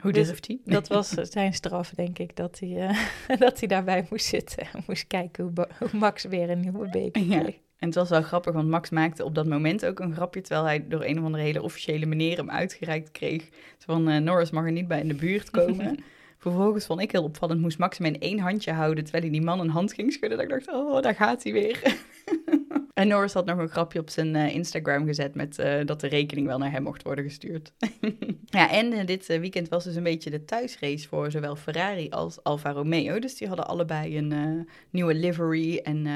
Hoe 0.03 0.13
Dus 0.13 0.27
durft 0.27 0.47
hij? 0.47 0.59
Dat 0.65 0.89
was 0.89 1.09
zijn 1.09 1.55
straf, 1.55 1.91
denk 1.91 2.19
ik, 2.19 2.37
dat 2.37 2.59
hij, 2.59 2.89
eh, 2.89 3.39
dat 3.47 3.59
hij 3.59 3.69
daarbij 3.69 4.07
moest 4.11 4.27
zitten. 4.27 4.67
en 4.73 4.83
Moest 4.87 5.07
kijken 5.07 5.45
hoe, 5.55 5.89
Max 5.93 6.25
weer 6.25 6.51
een 6.51 6.61
nieuwe 6.61 6.89
beker 6.89 7.23
Ja. 7.23 7.41
kreeg. 7.41 7.55
En 7.79 7.89
het 7.89 7.95
was 7.95 8.09
wel 8.09 8.23
grappig, 8.23 8.53
want 8.53 8.69
Max 8.69 8.91
maakte 8.91 9.25
op 9.25 9.35
dat 9.35 9.47
moment 9.47 9.87
ook 9.87 10.01
een 10.01 10.15
grapje, 10.15 10.41
terwijl 10.41 10.65
hij 10.67 10.85
door 10.89 11.05
een 11.05 11.19
of 11.19 11.25
andere 11.25 11.43
hele 11.43 11.63
officiële 11.63 12.07
meneer 12.07 12.37
hem 12.37 12.51
uitgereikt 12.51 13.11
kreeg. 13.11 13.49
Van, 13.79 14.09
eh, 14.09 14.19
Norris 14.21 14.51
mag 14.51 14.65
er 14.65 14.73
niet 14.73 14.89
bij 14.89 15.01
in 15.01 15.09
de 15.09 15.15
buurt 15.15 15.51
komen. 15.51 15.97
Vervolgens 16.39 16.87
vond 16.87 17.01
ik 17.01 17.13
heel 17.13 17.23
opvallend, 17.25 17.61
moest 17.61 17.79
Max 17.79 17.99
hem 17.99 18.07
in 18.07 18.21
één 18.21 18.39
handje 18.39 18.73
houden, 18.73 19.03
terwijl 19.05 19.25
hij 19.25 19.33
die 19.33 19.43
man 19.43 19.61
een 19.61 19.69
hand 19.69 19.93
ging 19.93 20.13
schudden. 20.13 20.39
Dat 20.39 20.47
ik 20.47 20.53
dacht, 20.53 20.69
oh, 20.79 21.03
daar 21.03 21.15
gaat 21.15 21.43
hij 21.43 21.53
weer. 21.53 21.81
en 22.95 23.09
Norris 23.09 23.33
had 23.33 23.45
nog 23.45 23.59
een 23.59 23.69
grapje 23.69 23.99
op 23.99 24.11
zijn 24.11 24.37
eh, 24.37 24.55
Instagram 24.55 25.07
gezet 25.07 25.35
met 25.35 25.59
eh, 25.59 25.85
dat 25.85 26.01
de 26.01 26.07
rekening 26.07 26.47
wel 26.47 26.59
naar 26.59 26.71
hem 26.71 26.83
mocht 26.83 27.03
worden 27.03 27.25
gestuurd. 27.25 27.73
ja, 28.59 28.71
en 28.71 28.93
eh, 28.93 29.07
dit 29.07 29.27
weekend 29.27 29.69
was 29.69 29.85
dus 29.85 29.95
een 29.95 30.03
beetje 30.03 30.31
de 30.31 30.45
thuisrace 30.45 31.09
voor 31.09 31.31
zowel 31.31 31.57
Ferrari 31.57 32.09
als 32.11 32.43
Alfa 32.43 32.71
Romeo. 32.71 33.19
Dus 33.19 33.37
die 33.37 33.49
hadden 33.49 33.67
allebei 33.67 34.19
een 34.19 34.69
nieuwe 34.91 35.15
livery 35.15 35.77
en 35.77 36.07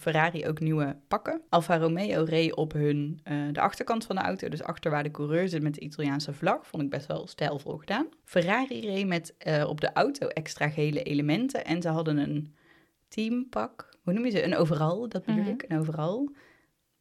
Ferrari 0.00 0.46
ook 0.46 0.60
nieuwe 0.60 0.96
pakken. 1.08 1.40
Alfa 1.48 1.78
Romeo 1.78 2.24
reed 2.24 2.54
op 2.54 2.72
hun, 2.72 3.20
de 3.52 3.60
achterkant 3.60 4.04
van 4.04 4.16
de 4.16 4.22
auto, 4.22 4.48
dus 4.48 4.62
achter 4.62 4.90
waar 4.90 5.02
de 5.02 5.10
coureur 5.10 5.48
zit 5.48 5.62
met 5.62 5.74
de 5.74 5.80
Italiaanse 5.80 6.32
vlag. 6.32 6.66
Vond 6.66 6.82
ik 6.82 6.90
best 6.90 7.06
wel 7.06 7.26
stijlvol 7.26 7.76
gedaan. 7.76 8.06
Ferrari 8.24 8.80
reed 8.80 9.06
met 9.06 9.34
op 9.66 9.80
de 9.80 9.92
auto 9.92 10.26
extra 10.26 10.68
gele 10.68 11.02
elementen 11.02 11.64
en 11.64 11.82
ze 11.82 11.88
hadden 11.88 12.16
een 12.16 12.54
teampak. 13.08 13.93
Hoe 14.04 14.12
noem 14.12 14.24
je 14.24 14.30
ze? 14.30 14.42
Een 14.44 14.56
overal, 14.56 15.08
dat 15.08 15.24
bedoel 15.24 15.42
Mhm. 15.42 15.50
ik, 15.52 15.64
een 15.68 15.78
overal. 15.78 16.32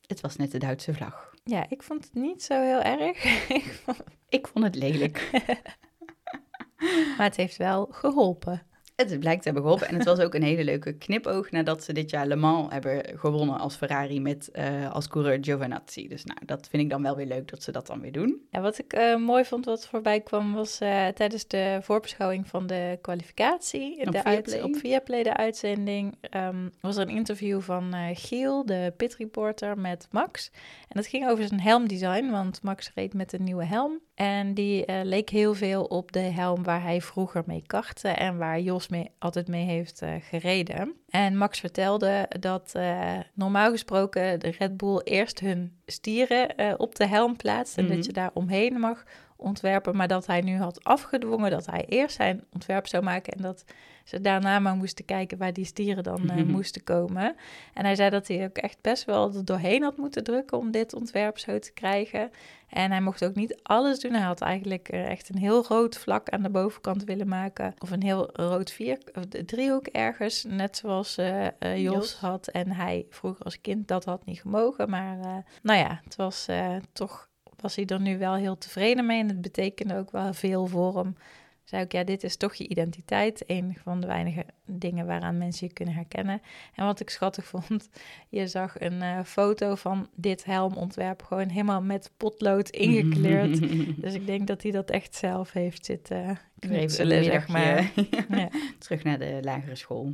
Het 0.07 0.21
was 0.21 0.35
net 0.35 0.51
de 0.51 0.57
Duitse 0.57 0.93
vlag. 0.93 1.31
Ja, 1.43 1.65
ik 1.69 1.83
vond 1.83 2.03
het 2.03 2.13
niet 2.13 2.43
zo 2.43 2.61
heel 2.61 2.81
erg. 2.81 3.23
Ik 3.49 3.63
vond- 3.83 4.03
Ik 4.29 4.47
vond 4.47 4.63
het 4.65 4.75
lelijk. 4.75 5.29
maar 7.17 7.25
het 7.27 7.35
heeft 7.35 7.57
wel 7.57 7.85
geholpen. 7.91 8.61
Het 8.95 9.19
blijkt 9.19 9.41
te 9.41 9.49
hebben 9.49 9.63
geholpen. 9.63 9.87
En 9.87 9.95
het 9.95 10.05
was 10.05 10.19
ook 10.19 10.33
een 10.33 10.43
hele 10.43 10.63
leuke 10.63 10.93
knipoog 10.93 11.51
nadat 11.51 11.83
ze 11.83 11.93
dit 11.93 12.09
jaar 12.09 12.27
Le 12.27 12.35
Mans 12.35 12.73
hebben 12.73 13.19
gewonnen 13.19 13.59
als 13.59 13.75
Ferrari 13.75 14.21
met 14.21 14.51
eh, 14.51 14.91
als 14.91 15.07
coureur 15.07 15.37
Giovinazzi. 15.41 16.07
Dus 16.07 16.23
nou, 16.23 16.39
dat 16.45 16.67
vind 16.69 16.83
ik 16.83 16.89
dan 16.89 17.01
wel 17.01 17.15
weer 17.15 17.25
leuk 17.25 17.49
dat 17.49 17.63
ze 17.63 17.71
dat 17.71 17.87
dan 17.87 18.01
weer 18.01 18.11
doen. 18.11 18.47
Ja, 18.49 18.61
wat 18.61 18.79
ik 18.79 18.93
eh, 18.93 19.15
mooi 19.15 19.45
vond 19.45 19.65
wat 19.65 19.87
voorbij 19.87 20.21
kwam, 20.21 20.53
was 20.53 20.79
eh, 20.79 21.07
tijdens 21.07 21.47
de 21.47 21.79
voorbeschouwing 21.81 22.47
van 22.47 22.67
de 22.67 22.97
kwalificatie. 23.01 24.05
Op 24.05 24.11
de 24.11 24.19
Viaplay? 24.19 24.61
op 24.61 24.75
Viaplay, 24.75 25.23
de 25.23 25.37
uitzending, 25.37 26.17
ehm, 26.21 26.69
was 26.79 26.95
er 26.95 27.01
een 27.01 27.15
interview 27.15 27.61
van 27.61 27.93
Giel, 28.13 28.65
de 28.65 28.93
pit 28.97 29.15
reporter, 29.15 29.77
met 29.79 30.07
Max. 30.11 30.51
En 30.87 30.95
dat 30.95 31.07
ging 31.07 31.27
over 31.29 31.47
zijn 31.47 31.61
helmdesign, 31.61 32.29
want 32.29 32.61
Max 32.61 32.91
reed 32.95 33.13
met 33.13 33.33
een 33.33 33.43
nieuwe 33.43 33.65
helm. 33.65 33.99
En 34.15 34.53
die 34.53 34.85
eh, 34.85 34.99
leek 35.03 35.29
heel 35.29 35.53
veel 35.53 35.83
op 35.83 36.11
de 36.11 36.19
helm 36.19 36.63
waar 36.63 36.81
hij 36.81 37.01
vroeger 37.01 37.43
mee 37.45 37.63
kartte 37.67 38.07
en 38.07 38.37
waar 38.37 38.59
Jos 38.59 38.87
mee, 38.87 39.11
altijd 39.19 39.47
mee 39.47 39.65
heeft 39.65 40.01
eh, 40.01 40.13
gereden. 40.21 40.93
En 41.09 41.37
Max 41.37 41.59
vertelde 41.59 42.25
dat 42.39 42.71
eh, 42.75 43.11
normaal 43.33 43.71
gesproken 43.71 44.39
de 44.39 44.55
Red 44.59 44.77
Bull 44.77 45.01
eerst 45.03 45.39
hun 45.39 45.77
stieren 45.85 46.79
op 46.79 46.95
de 46.95 47.07
helm 47.07 47.35
plaatst 47.35 47.77
en 47.77 47.85
Mhm. 47.85 47.95
dat 47.95 48.05
je 48.05 48.13
daar 48.13 48.31
omheen 48.33 48.79
mag 48.79 49.03
ontwerpen, 49.37 49.95
maar 49.95 50.07
dat 50.07 50.25
hij 50.25 50.41
nu 50.41 50.57
had 50.57 50.83
afgedwongen 50.83 51.51
dat 51.51 51.65
hij 51.65 51.85
eerst 51.87 52.15
zijn 52.15 52.43
ontwerp 52.53 52.87
zou 52.87 53.03
maken 53.03 53.33
en 53.33 53.41
dat 53.41 53.63
ze 54.03 54.21
daarna 54.21 54.59
maar 54.59 54.75
moesten 54.75 55.05
kijken 55.05 55.37
waar 55.37 55.53
die 55.53 55.65
stieren 55.65 56.03
dan 56.03 56.29
eh, 56.29 56.35
Mhm. 56.35 56.51
moesten 56.51 56.83
komen. 56.83 57.35
En 57.73 57.85
hij 57.85 57.95
zei 57.95 58.09
dat 58.09 58.27
hij 58.27 58.43
ook 58.45 58.57
echt 58.57 58.77
best 58.81 59.05
wel 59.05 59.33
er 59.33 59.45
doorheen 59.45 59.83
had 59.83 59.97
moeten 59.97 60.23
drukken 60.23 60.57
om 60.57 60.71
dit 60.71 60.93
ontwerp 60.93 61.37
zo 61.37 61.59
te 61.59 61.71
krijgen. 61.73 62.31
En 62.69 62.91
hij 62.91 63.01
mocht 63.01 63.25
ook 63.25 63.35
niet 63.35 63.59
alles 63.63 63.99
doen. 63.99 64.13
Hij 64.13 64.21
had 64.21 64.41
eigenlijk 64.41 64.89
eh, 64.89 65.09
echt 65.09 65.29
een 65.29 65.37
heel 65.37 65.65
rood 65.67 65.97
vlak 65.97 66.29
aan 66.29 66.41
de 66.41 66.49
bovenkant 66.49 67.03
willen 67.03 67.27
maken. 67.27 67.73
Of 67.79 67.91
een 67.91 68.03
heel 68.03 68.29
rood 68.33 68.71
vier, 68.71 68.97
of 69.13 69.25
de 69.25 69.45
driehoek 69.45 69.87
ergens. 69.87 70.43
Net 70.47 70.77
zoals 70.77 71.17
eh, 71.17 71.47
Jos, 71.59 71.79
Jos. 71.81 72.13
had. 72.15 72.47
En 72.47 72.71
hij 72.71 73.05
vroeger 73.09 73.45
als 73.45 73.61
kind 73.61 73.87
dat 73.87 74.05
had 74.05 74.25
niet 74.25 74.39
gemogen. 74.41 74.89
Maar 74.89 75.17
nou 75.61 75.79
ja, 75.79 76.01
het 76.03 76.15
was 76.15 76.47
toch 76.93 77.31
was 77.59 77.75
hij 77.75 77.85
er 77.85 77.99
nu 78.01 78.17
wel 78.17 78.33
heel 78.35 78.57
tevreden 78.57 79.05
mee. 79.05 79.19
En 79.19 79.27
het 79.27 79.41
betekende 79.41 79.97
ook 79.97 80.11
wel 80.11 80.33
veel 80.33 80.65
voor 80.67 80.97
hem. 80.97 81.15
Zei 81.63 81.83
ik, 81.83 81.91
ja, 81.91 82.03
dit 82.03 82.23
is 82.23 82.37
toch 82.37 82.53
je 82.53 82.67
identiteit. 82.67 83.43
Een 83.47 83.77
van 83.83 83.99
de 83.99 84.07
weinige 84.07 84.45
dingen 84.65 85.05
waaraan 85.05 85.37
mensen 85.37 85.67
je 85.67 85.73
kunnen 85.73 85.93
herkennen. 85.93 86.41
En 86.75 86.85
wat 86.85 86.99
ik 86.99 87.09
schattig 87.09 87.45
vond, 87.53 87.89
je 88.29 88.47
zag 88.47 88.79
een 88.79 89.01
eh, 89.01 89.19
foto 89.23 89.75
van 89.75 90.09
dit 90.15 90.45
helmontwerp 90.45 91.23
gewoon 91.23 91.49
helemaal 91.49 91.81
met 91.81 92.11
potlood 92.17 92.69
ingekleurd. 92.85 93.59
dus 94.03 94.13
ik 94.13 94.25
denk 94.25 94.47
dat 94.47 94.63
hij 94.63 94.71
dat 94.71 94.89
echt 94.89 95.15
zelf 95.15 95.51
heeft 95.51 95.85
zitten 95.85 96.39
knutselen, 96.59 97.23
zeg 97.23 97.47
maar. 97.47 97.91
Ja. 98.29 98.49
terug 98.77 99.03
naar 99.03 99.19
de 99.19 99.39
lagere 99.41 99.75
school. 99.75 100.13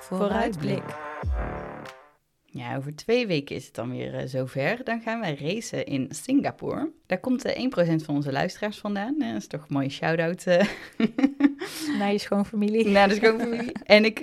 Vooruitblik. 0.00 0.82
Ja, 2.52 2.76
over 2.76 2.96
twee 2.96 3.26
weken 3.26 3.56
is 3.56 3.66
het 3.66 3.74
dan 3.74 3.90
weer 3.90 4.14
eh, 4.14 4.26
zover. 4.26 4.84
Dan 4.84 5.00
gaan 5.00 5.20
wij 5.20 5.34
racen 5.34 5.86
in 5.86 6.08
Singapore. 6.10 6.90
Daar 7.06 7.20
komt 7.20 7.44
eh 7.44 7.64
1% 7.98 8.04
van 8.04 8.14
onze 8.14 8.32
luisteraars 8.32 8.78
vandaan. 8.78 9.18
Dat 9.18 9.36
is 9.36 9.46
toch 9.46 9.60
een 9.60 9.74
mooie 9.74 9.88
shout-out 9.88 10.46
eh, 10.46 10.66
Naar 11.98 12.12
je 12.12 12.18
schoonfamilie. 12.18 12.88
naar 12.88 13.08
de 13.08 13.14
schoonfamilie. 13.14 13.72
en 13.84 14.04
ik 14.04 14.18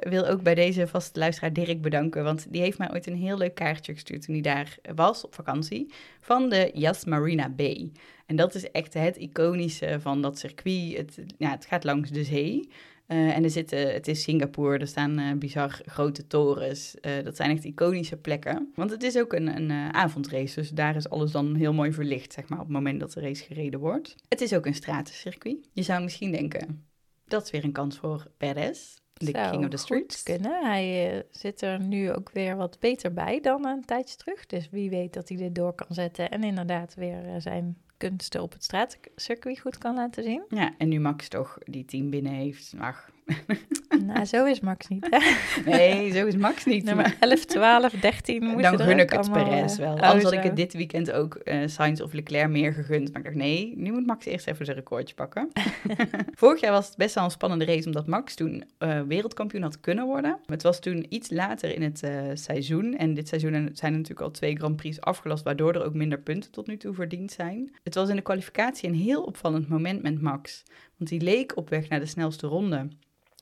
wil 0.00 0.26
ook 0.26 0.42
bij 0.42 0.54
deze 0.54 0.86
vaste 0.86 1.18
luisteraar 1.18 1.52
Dirk 1.52 1.82
bedanken. 1.82 2.24
Want 2.24 2.46
die 2.52 2.62
heeft 2.62 2.78
mij 2.78 2.92
ooit 2.92 3.06
een 3.06 3.16
heel 3.16 3.38
leuk 3.38 3.54
kaartje 3.54 3.92
gestuurd 3.92 4.22
toen 4.22 4.34
hij 4.34 4.42
daar 4.42 4.78
was 4.94 5.24
op 5.24 5.34
vakantie. 5.34 5.92
Van 6.20 6.48
de 6.48 6.70
Yas 6.74 7.04
Marina 7.04 7.48
Bay. 7.48 7.92
En 8.26 8.36
dat 8.36 8.54
is 8.54 8.70
echt 8.70 8.94
het 8.94 9.16
iconische 9.16 9.98
van 10.00 10.22
dat 10.22 10.38
circuit. 10.38 10.96
Het, 10.96 11.20
ja, 11.38 11.50
het 11.50 11.66
gaat 11.66 11.84
langs 11.84 12.10
de 12.10 12.24
zee. 12.24 12.68
Eh, 13.10 13.36
en 13.36 13.44
er 13.44 13.50
zitten, 13.50 13.92
het 13.92 14.08
is 14.08 14.22
Singapore, 14.22 14.78
er 14.78 14.86
staan 14.86 15.18
eh, 15.18 15.32
bizar 15.32 15.80
grote 15.86 16.26
torens. 16.26 17.00
Eh, 17.00 17.24
dat 17.24 17.36
zijn 17.36 17.50
echt 17.50 17.64
iconische 17.64 18.16
plekken. 18.16 18.72
Want 18.74 18.90
het 18.90 19.02
is 19.02 19.18
ook 19.18 19.32
een, 19.32 19.56
een 19.56 19.94
avondrace, 19.94 20.54
dus 20.60 20.70
daar 20.70 20.96
is 20.96 21.08
alles 21.08 21.32
dan 21.32 21.54
heel 21.54 21.72
mooi 21.72 21.92
verlicht, 21.92 22.32
zeg 22.32 22.48
maar, 22.48 22.58
op 22.58 22.64
het 22.64 22.74
moment 22.74 23.00
dat 23.00 23.12
de 23.12 23.20
race 23.20 23.44
gereden 23.44 23.80
wordt. 23.80 24.14
Het 24.28 24.40
is 24.40 24.54
ook 24.54 24.66
een 24.66 24.74
stratencircuit. 24.74 25.68
Je 25.72 25.82
zou 25.82 26.02
misschien 26.02 26.32
denken, 26.32 26.86
dat 27.24 27.44
is 27.44 27.50
weer 27.50 27.64
een 27.64 27.72
kans 27.72 27.98
voor 27.98 28.30
Perez, 28.36 28.94
de 29.12 29.30
Zou 29.30 29.50
king 29.50 29.64
of 29.64 29.70
the 29.70 29.76
streets. 29.76 30.22
kunnen. 30.22 30.64
Hij 30.66 31.22
zit 31.30 31.62
er 31.62 31.80
nu 31.80 32.12
ook 32.12 32.30
weer 32.32 32.56
wat 32.56 32.78
beter 32.80 33.12
bij 33.12 33.40
dan 33.40 33.66
een 33.66 33.84
tijdje 33.84 34.16
terug. 34.16 34.46
Dus 34.46 34.68
wie 34.70 34.90
weet 34.90 35.12
dat 35.12 35.28
hij 35.28 35.38
dit 35.38 35.54
door 35.54 35.74
kan 35.74 35.94
zetten. 35.94 36.30
En 36.30 36.44
inderdaad 36.44 36.94
weer 36.94 37.40
zijn 37.40 37.76
kunsten 38.00 38.42
op 38.42 38.52
het 38.52 38.64
straatcircuit 38.64 39.60
goed 39.60 39.78
kan 39.78 39.94
laten 39.94 40.22
zien. 40.22 40.42
Ja, 40.48 40.74
en 40.78 40.88
nu 40.88 41.00
Max 41.00 41.28
toch 41.28 41.58
die 41.64 41.84
team 41.84 42.10
binnen 42.10 42.32
heeft, 42.32 42.74
ach, 42.78 43.10
Nou, 44.10 44.24
zo 44.24 44.44
is 44.44 44.60
Max 44.60 44.88
niet, 44.88 45.06
hè? 45.10 45.18
Nee, 45.70 46.12
zo 46.12 46.26
is 46.26 46.36
Max 46.36 46.64
niet. 46.64 46.84
Nummer 46.84 47.16
11, 47.20 47.44
12, 47.44 47.92
13 47.92 48.44
moet 48.44 48.62
dan 48.62 48.72
je 48.72 48.78
gun 48.78 48.98
ik 48.98 49.10
het 49.10 49.32
Perez 49.32 49.72
eh, 49.72 49.78
wel. 49.78 49.94
oh, 49.94 50.00
Anders 50.00 50.24
had 50.24 50.32
ik 50.32 50.42
het 50.42 50.56
dit 50.56 50.72
weekend 50.72 51.12
ook 51.12 51.34
eh 51.34 51.66
Sainz 51.66 52.00
of 52.00 52.12
Leclerc 52.12 52.48
meer 52.48 52.72
gegund. 52.72 53.12
Maar 53.12 53.18
ik 53.18 53.24
dacht, 53.24 53.36
nee, 53.36 53.72
nu 53.76 53.92
moet 53.92 54.06
Max 54.06 54.24
eerst 54.26 54.46
even 54.46 54.64
zijn 54.64 54.76
recordje 54.76 55.14
pakken. 55.14 55.48
Vorig 56.34 56.60
jaar 56.60 56.72
was 56.72 56.86
het 56.86 56.96
best 56.96 57.14
wel 57.14 57.24
een 57.24 57.30
spannende 57.30 57.64
race, 57.64 57.86
omdat 57.86 58.06
Max 58.06 58.34
toen 58.34 58.64
eh, 58.78 59.00
wereldkampioen 59.00 59.62
had 59.62 59.80
kunnen 59.80 60.06
worden. 60.06 60.38
Het 60.46 60.62
was 60.62 60.80
toen 60.80 61.06
iets 61.08 61.30
later 61.30 61.74
in 61.74 61.82
het 61.82 62.02
seizoen. 62.40 62.96
En 62.96 63.14
dit 63.14 63.28
seizoen 63.28 63.52
zijn 63.52 63.92
er 63.92 63.98
natuurlijk 63.98 64.20
al 64.20 64.30
twee 64.30 64.56
Grand 64.56 64.76
Prix 64.76 65.00
afgelast, 65.00 65.44
waardoor 65.44 65.74
er 65.74 65.84
ook 65.84 65.94
minder 65.94 66.20
punten 66.20 66.50
tot 66.50 66.66
nu 66.66 66.76
toe 66.76 66.94
verdiend 66.94 67.32
zijn. 67.32 67.70
Het 67.82 67.94
was 67.94 68.08
in 68.08 68.16
de 68.16 68.22
kwalificatie 68.22 68.88
een 68.88 68.94
heel 68.94 69.22
opvallend 69.22 69.68
moment 69.68 70.02
met 70.02 70.20
Max. 70.20 70.62
Want 70.96 71.10
die 71.10 71.20
leek 71.20 71.56
op 71.56 71.68
weg 71.68 71.88
naar 71.88 72.00
de 72.00 72.06
snelste 72.06 72.46
ronde. 72.46 72.88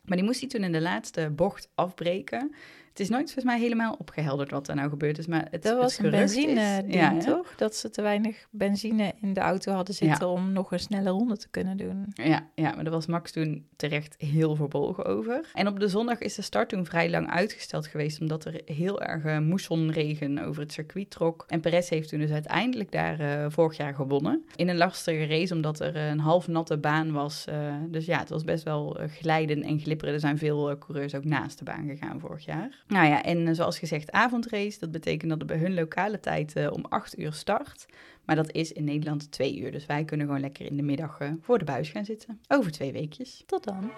Maar 0.08 0.16
die 0.16 0.26
moest 0.26 0.40
hij 0.40 0.48
toen 0.48 0.64
in 0.64 0.72
de 0.72 0.80
laatste 0.80 1.30
bocht 1.30 1.70
afbreken. 1.74 2.54
Het 2.98 3.06
is 3.06 3.12
nooit 3.12 3.32
volgens 3.32 3.44
mij 3.54 3.58
helemaal 3.58 3.96
opgehelderd 3.98 4.50
wat 4.50 4.68
er 4.68 4.74
nou 4.74 4.88
gebeurd 4.88 5.18
is. 5.18 5.26
Maar 5.26 5.46
het, 5.50 5.62
Dat 5.62 5.72
het 5.72 5.80
was 5.80 5.98
een 5.98 6.10
benzine 6.10 6.60
is, 6.60 6.76
ding, 6.80 6.94
ja, 6.94 7.18
toch? 7.18 7.54
Dat 7.56 7.76
ze 7.76 7.90
te 7.90 8.02
weinig 8.02 8.46
benzine 8.50 9.12
in 9.20 9.32
de 9.32 9.40
auto 9.40 9.72
hadden 9.72 9.94
zitten 9.94 10.28
om 10.28 10.52
nog 10.52 10.72
een 10.72 10.78
snelle 10.78 11.10
ronde 11.10 11.36
te 11.36 11.48
kunnen 11.48 11.76
doen. 11.76 12.06
Ja, 12.14 12.48
ja, 12.54 12.74
maar 12.74 12.84
daar 12.84 12.92
was 12.92 13.06
Max 13.06 13.32
toen 13.32 13.66
terecht 13.76 14.14
heel 14.18 14.56
verbolgen 14.56 15.04
over. 15.04 15.50
En 15.54 15.66
op 15.66 15.80
de 15.80 15.88
zondag 15.88 16.18
is 16.18 16.34
de 16.34 16.42
start 16.42 16.68
toen 16.68 16.86
vrij 16.86 17.10
lang 17.10 17.30
uitgesteld 17.30 17.86
geweest, 17.86 18.20
omdat 18.20 18.44
er 18.44 18.60
heel 18.64 19.02
erg 19.02 19.24
eh, 19.24 19.38
moessonregen 19.38 20.38
over 20.38 20.62
het 20.62 20.72
circuit 20.72 21.10
trok. 21.10 21.44
En 21.48 21.60
Perez 21.60 21.88
heeft 21.88 22.08
toen 22.08 22.20
dus 22.20 22.30
uiteindelijk 22.30 22.92
daar 22.92 23.20
eh, 23.20 23.46
vorig 23.48 23.76
jaar 23.76 23.94
gewonnen. 23.94 24.44
In 24.56 24.68
een 24.68 24.76
lastige 24.76 25.26
race, 25.26 25.54
omdat 25.54 25.80
er 25.80 25.96
een 25.96 26.20
half 26.20 26.48
natte 26.48 26.78
baan 26.78 27.12
was. 27.12 27.44
eh, 27.46 27.74
dus 27.88 28.06
ja, 28.06 28.18
het 28.18 28.28
was 28.28 28.44
best 28.44 28.64
wel 28.64 28.98
glijden 29.08 29.62
en 29.62 29.80
glipperen. 29.80 30.14
Er 30.14 30.20
zijn 30.20 30.38
veel 30.38 30.78
coureurs 30.78 31.14
ook 31.14 31.24
naast 31.24 31.58
de 31.58 31.64
baan 31.64 31.86
gegaan 31.86 32.20
vorig 32.20 32.44
jaar. 32.44 32.84
Nou 32.88 33.06
ja, 33.06 33.22
en 33.22 33.48
eh, 33.48 33.54
zoals 33.54 33.78
gezegd, 33.78 34.12
avondrace. 34.12 34.78
Dat 34.78 34.90
betekent 34.90 35.30
dat 35.30 35.38
het 35.38 35.46
bij 35.46 35.58
hun 35.58 35.74
lokale 35.74 36.20
tijd 36.20 36.56
eh, 36.56 36.72
om 36.72 36.84
8 36.88 37.18
uur 37.18 37.32
start. 37.32 37.86
Maar 38.24 38.36
dat 38.36 38.52
is 38.52 38.72
in 38.72 38.84
Nederland 38.84 39.30
twee 39.30 39.58
uur. 39.58 39.72
Dus 39.72 39.86
wij 39.86 40.04
kunnen 40.04 40.26
gewoon 40.26 40.40
lekker 40.40 40.66
in 40.66 40.76
de 40.76 40.82
middag 40.82 41.20
eh, 41.20 41.30
voor 41.40 41.58
de 41.58 41.64
buis 41.64 41.90
gaan 41.90 42.04
zitten. 42.04 42.40
Over 42.48 42.72
twee 42.72 42.92
weekjes. 42.92 43.42
Tot 43.46 43.64
dan. 43.64 43.90